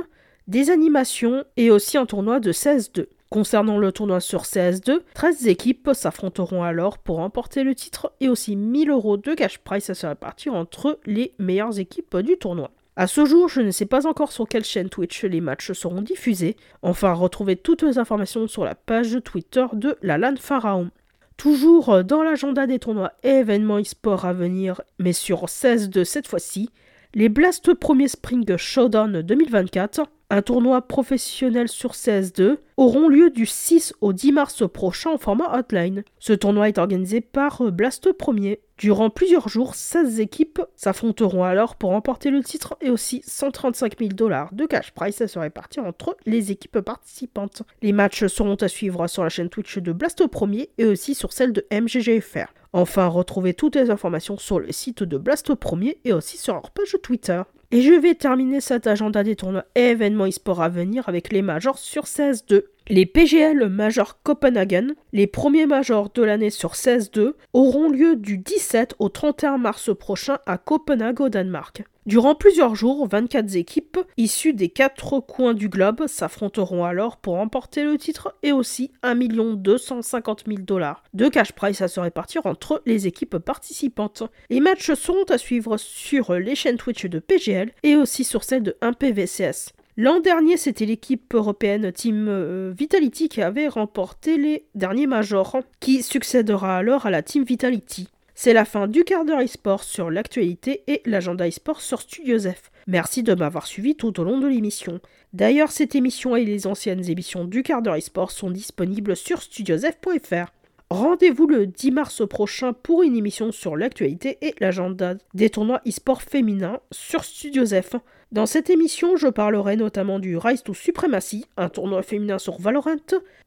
des 0.49 0.69
animations 0.69 1.45
et 1.57 1.71
aussi 1.71 1.97
un 1.97 2.07
tournoi 2.07 2.41
de 2.41 2.51
CS2. 2.51 3.07
Concernant 3.31 3.79
le 3.79 3.93
tournoi 3.93 4.19
sur 4.19 4.43
CS2, 4.43 4.99
13 5.15 5.47
équipes 5.47 5.91
s'affronteront 5.93 6.65
alors 6.65 6.99
pour 6.99 7.19
remporter 7.19 7.63
le 7.63 7.77
titre 7.77 8.13
et 8.19 8.29
aussi 8.29 8.57
1000 8.57 8.91
euros 8.91 9.17
de 9.17 9.33
cash 9.35 9.59
prize 9.59 9.91
à 9.91 9.95
se 9.95 10.09
répartir 10.09 10.55
entre 10.55 10.99
les 11.07 11.35
meilleures 11.39 11.79
équipes 11.79 12.17
du 12.17 12.37
tournoi. 12.37 12.73
À 12.97 13.07
ce 13.07 13.25
jour, 13.25 13.49
je 13.49 13.61
ne 13.61 13.71
sais 13.71 13.87
pas 13.87 14.09
encore 14.09 14.33
sur 14.33 14.49
quelle 14.49 14.65
chaîne 14.65 14.89
Twitch 14.89 15.23
les 15.23 15.41
matchs 15.41 15.71
seront 15.71 16.03
diffusés. 16.03 16.57
Enfin, 16.83 17.13
retrouvez 17.13 17.55
toutes 17.55 17.83
les 17.83 17.99
informations 17.99 18.49
sur 18.49 18.65
la 18.65 18.75
page 18.75 19.19
Twitter 19.23 19.67
de 19.73 19.97
la 20.03 20.19
LAN 20.19 20.35
Pharaon. 20.37 20.91
Toujours 21.37 22.03
dans 22.03 22.25
l'agenda 22.25 22.67
des 22.67 22.81
tournois 22.81 23.13
et 23.23 23.29
événements 23.29 23.79
e-sport 23.79 24.25
à 24.25 24.33
venir, 24.33 24.81
mais 24.99 25.13
sur 25.13 25.49
16 25.49 25.91
de 25.91 26.03
cette 26.03 26.27
fois-ci, 26.27 26.71
les 27.15 27.29
Blast 27.29 27.75
Premier 27.75 28.09
Spring 28.09 28.45
Showdown 28.57 29.23
2024, 29.23 30.03
un 30.31 30.43
tournoi 30.43 30.83
professionnel 30.83 31.69
sur 31.69 31.93
CS2, 31.93 32.57
auront 32.77 33.09
lieu 33.09 33.31
du 33.31 33.47
6 33.47 33.95
au 34.01 34.13
10 34.13 34.33
mars 34.33 34.63
prochain 34.69 35.11
en 35.11 35.19
format 35.19 35.57
hotline. 35.57 36.03
Ce 36.19 36.33
tournoi 36.33 36.69
est 36.69 36.79
organisé 36.79 37.21
par 37.21 37.63
Blast 37.71 38.13
Premier. 38.13 38.61
Durant 38.77 39.11
plusieurs 39.11 39.49
jours, 39.49 39.77
16 39.77 40.19
équipes 40.19 40.61
s'affronteront 40.75 41.45
alors 41.45 41.77
pour 41.77 41.91
remporter 41.91 42.31
le 42.31 42.43
titre 42.43 42.77
et 42.81 42.91
aussi 42.91 43.23
135 43.25 43.99
000 43.99 44.11
dollars 44.15 44.53
de 44.53 44.67
cash 44.67 44.91
prize 44.91 45.23
à 45.23 45.29
se 45.29 45.39
répartir 45.39 45.85
entre 45.85 46.17
les 46.27 46.51
équipes 46.51 46.81
participantes. 46.81 47.63
Les 47.83 47.93
matchs 47.93 48.27
seront 48.27 48.57
à 48.57 48.69
suivre 48.69 49.07
sur 49.07 49.23
la 49.23 49.29
chaîne 49.29 49.49
Twitch 49.49 49.79
de 49.79 49.93
Blast 49.93 50.27
Premier 50.27 50.71
et 50.79 50.87
aussi 50.87 51.15
sur 51.15 51.33
celle 51.33 51.53
de 51.53 51.65
MGGFR. 51.71 52.53
Enfin, 52.73 53.07
retrouvez 53.07 53.55
toutes 53.55 53.77
les 53.77 53.91
informations 53.91 54.37
sur 54.37 54.59
le 54.59 54.73
site 54.73 55.05
de 55.05 55.17
Blast 55.17 55.55
Premier 55.55 55.99
et 56.05 56.13
aussi 56.13 56.39
sur 56.39 56.55
leur 56.55 56.73
page 56.73 56.97
Twitter. 57.01 57.41
Et 57.75 57.83
je 57.83 57.93
vais 57.93 58.15
terminer 58.15 58.61
cet 58.61 58.87
agenda 58.87 59.25
des 59.25 59.35
tournois 59.35 59.65
et 59.75 59.89
événements 59.89 60.29
e-sport 60.29 60.63
à 60.63 60.69
venir 60.69 61.09
avec 61.09 61.33
les 61.33 61.43
majors 61.43 61.79
sur 61.79 62.05
16-2. 62.05 62.63
Les 62.87 63.05
PGL 63.05 63.69
Major 63.69 64.23
Copenhagen, 64.23 64.95
les 65.13 65.27
premiers 65.27 65.67
majors 65.67 66.11
de 66.11 66.23
l'année 66.23 66.51
sur 66.51 66.75
16-2, 66.75 67.33
auront 67.53 67.89
lieu 67.91 68.15
du 68.15 68.39
17 68.39 68.95
au 69.01 69.09
31 69.09 69.59
mars 69.59 69.91
prochain 69.93 70.39
à 70.47 70.57
Copenhague 70.57 71.21
au 71.21 71.29
Danemark. 71.29 71.83
Durant 72.07 72.35
plusieurs 72.35 72.75
jours, 72.75 73.09
24 73.09 73.57
équipes 73.57 73.99
issues 74.19 74.53
des 74.53 74.69
quatre 74.69 75.21
coins 75.21 75.55
du 75.55 75.71
globe 75.71 76.07
s'affronteront 76.07 76.85
alors 76.85 77.17
pour 77.17 77.37
remporter 77.37 77.83
le 77.83 77.97
titre 77.97 78.37
et 78.43 78.53
aussi 78.53 78.91
1 79.03 79.15
250 79.55 80.45
000 80.47 80.59
dollars 80.61 81.03
de 81.15 81.29
cash 81.31 81.53
prize 81.53 81.81
à 81.81 81.89
se 81.89 82.01
répartir 82.01 82.45
entre 82.45 82.83
les 82.85 83.07
équipes 83.07 83.39
participantes. 83.39 84.23
Les 84.51 84.61
matchs 84.61 84.93
seront 84.93 85.25
à 85.31 85.39
suivre 85.39 85.79
sur 85.79 86.35
les 86.35 86.55
chaînes 86.55 86.77
Twitch 86.77 87.07
de 87.07 87.21
PGL 87.21 87.73
et 87.83 87.97
aussi 87.97 88.25
sur 88.25 88.45
celle 88.45 88.65
de 88.65 88.77
1PVCS. 88.83 89.71
L'an 89.97 90.21
dernier, 90.21 90.57
c'était 90.57 90.87
l'équipe 90.87 91.33
européenne 91.33 91.93
Team 91.93 92.27
euh, 92.29 92.75
Vitality 92.77 93.29
qui 93.29 93.41
avait 93.41 93.69
remporté 93.69 94.37
les 94.37 94.67
derniers 94.75 95.07
majors, 95.07 95.61
qui 95.79 96.03
succédera 96.03 96.77
alors 96.77 97.07
à 97.07 97.11
la 97.11 97.23
Team 97.23 97.45
Vitality. 97.45 98.09
C'est 98.37 98.53
la 98.53 98.65
fin 98.65 98.89
du 98.89 99.05
quart 99.05 99.25
d'heure 99.25 99.43
e-sport 99.43 99.85
sur 99.85 100.11
l'actualité 100.11 100.83
et 100.89 101.03
l'agenda 101.07 101.47
e-sport 101.47 101.81
sur 101.81 102.01
Studio 102.01 102.37
F. 102.39 102.73
Merci 102.89 103.23
de 103.23 103.33
m'avoir 103.33 103.67
suivi 103.67 103.95
tout 103.95 104.19
au 104.19 104.25
long 104.25 104.41
de 104.41 104.49
l'émission. 104.49 105.01
D'ailleurs, 105.33 105.71
cette 105.71 105.95
émission 105.95 106.35
et 106.35 106.45
les 106.45 106.67
anciennes 106.67 107.09
émissions 107.09 107.45
du 107.45 107.63
quart 107.63 107.81
d'heure 107.81 107.97
e-sport 107.97 108.33
sont 108.33 108.51
disponibles 108.51 109.15
sur 109.15 109.41
studiosf.fr. 109.41 110.53
Rendez-vous 110.91 111.47
le 111.47 111.67
10 111.69 111.93
mars 111.93 112.29
prochain 112.29 112.73
pour 112.73 113.05
une 113.05 113.17
émission 113.17 113.53
sur 113.53 113.77
l'actualité 113.77 114.39
et 114.43 114.55
l'agenda 114.59 115.15
des 115.33 115.49
tournois 115.49 115.81
e-sport 115.87 116.21
féminins 116.21 116.81
sur 116.91 117.25
Studios 117.25 117.67
F. 117.67 117.95
Dans 118.33 118.47
cette 118.47 118.71
émission, 118.71 119.17
je 119.17 119.29
parlerai 119.29 119.77
notamment 119.77 120.19
du 120.19 120.37
Rise 120.37 120.63
to 120.63 120.75
Supremacy, 120.75 121.45
un 121.57 121.69
tournoi 121.69 122.03
féminin 122.03 122.39
sur 122.39 122.59
Valorant, 122.59 122.97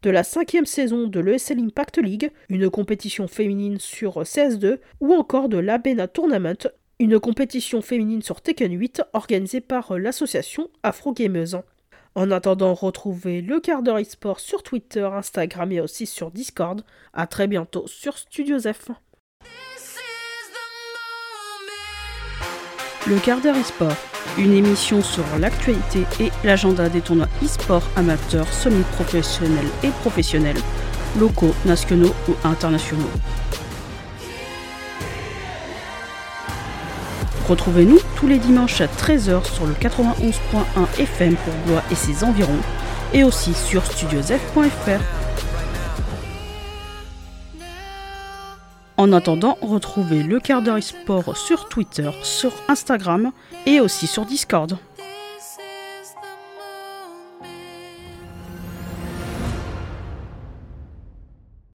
de 0.04 0.10
la 0.10 0.24
cinquième 0.24 0.66
saison 0.66 1.08
de 1.08 1.20
l'ESL 1.20 1.60
Impact 1.60 1.98
League, 1.98 2.32
une 2.50 2.70
compétition 2.70 3.28
féminine 3.28 3.80
sur 3.80 4.22
CS2, 4.22 4.80
ou 5.02 5.14
encore 5.14 5.50
de 5.50 5.58
l'Abena 5.58 6.08
Tournament, 6.08 6.70
une 7.00 7.20
compétition 7.20 7.82
féminine 7.82 8.22
sur 8.22 8.42
Tekken 8.42 8.78
8 8.78 9.04
organisée 9.14 9.62
par 9.62 9.98
l'association 9.98 10.70
Afro 10.84 11.14
Gameuse. 11.14 11.60
En 12.16 12.32
attendant, 12.32 12.74
retrouvez 12.74 13.42
le 13.42 13.60
quart 13.60 13.84
d'heure 13.84 14.00
e-sport 14.00 14.40
sur 14.40 14.64
Twitter, 14.64 15.08
Instagram 15.12 15.72
et 15.72 15.82
aussi 15.82 16.08
sur 16.08 16.32
Discord. 16.32 16.84
À 17.14 17.28
très 17.28 17.48
bientôt 17.48 17.86
sur 17.86 18.18
Studios. 18.18 18.68
Le 23.10 23.20
quart 23.20 23.40
d'heure 23.40 23.56
e-sport, 23.56 23.96
une 24.38 24.52
émission 24.52 25.02
sur 25.02 25.24
l'actualité 25.40 26.06
et 26.20 26.30
l'agenda 26.44 26.90
des 26.90 27.00
tournois 27.00 27.30
e-sport 27.42 27.84
amateurs, 27.96 28.52
semi-professionnels 28.52 29.70
et 29.82 29.92
professionnels, 30.02 30.58
locaux, 31.18 31.56
nationaux 31.64 32.14
ou 32.28 32.34
internationaux. 32.44 33.10
Retrouvez-nous 37.48 38.00
tous 38.18 38.28
les 38.28 38.40
dimanches 38.40 38.82
à 38.82 38.88
13h 38.88 39.50
sur 39.54 39.66
le 39.66 39.74
91.1 39.74 41.00
FM 41.00 41.36
pour 41.36 41.54
Blois 41.66 41.84
et 41.90 41.96
ses 41.96 42.26
environs, 42.26 42.60
et 43.14 43.24
aussi 43.24 43.54
sur 43.54 43.86
studiosf.fr. 43.86 45.27
En 48.98 49.14
attendant, 49.14 49.60
retrouvez 49.62 50.24
le 50.24 50.40
quart 50.40 50.64
d'heure 50.64 50.82
sport 50.82 51.38
sur 51.38 51.70
Twitter, 51.70 52.10
sur 52.24 52.52
Instagram 52.68 53.32
et 53.68 53.80
aussi 53.80 54.08
sur 54.08 54.26
Discord. 54.26 54.76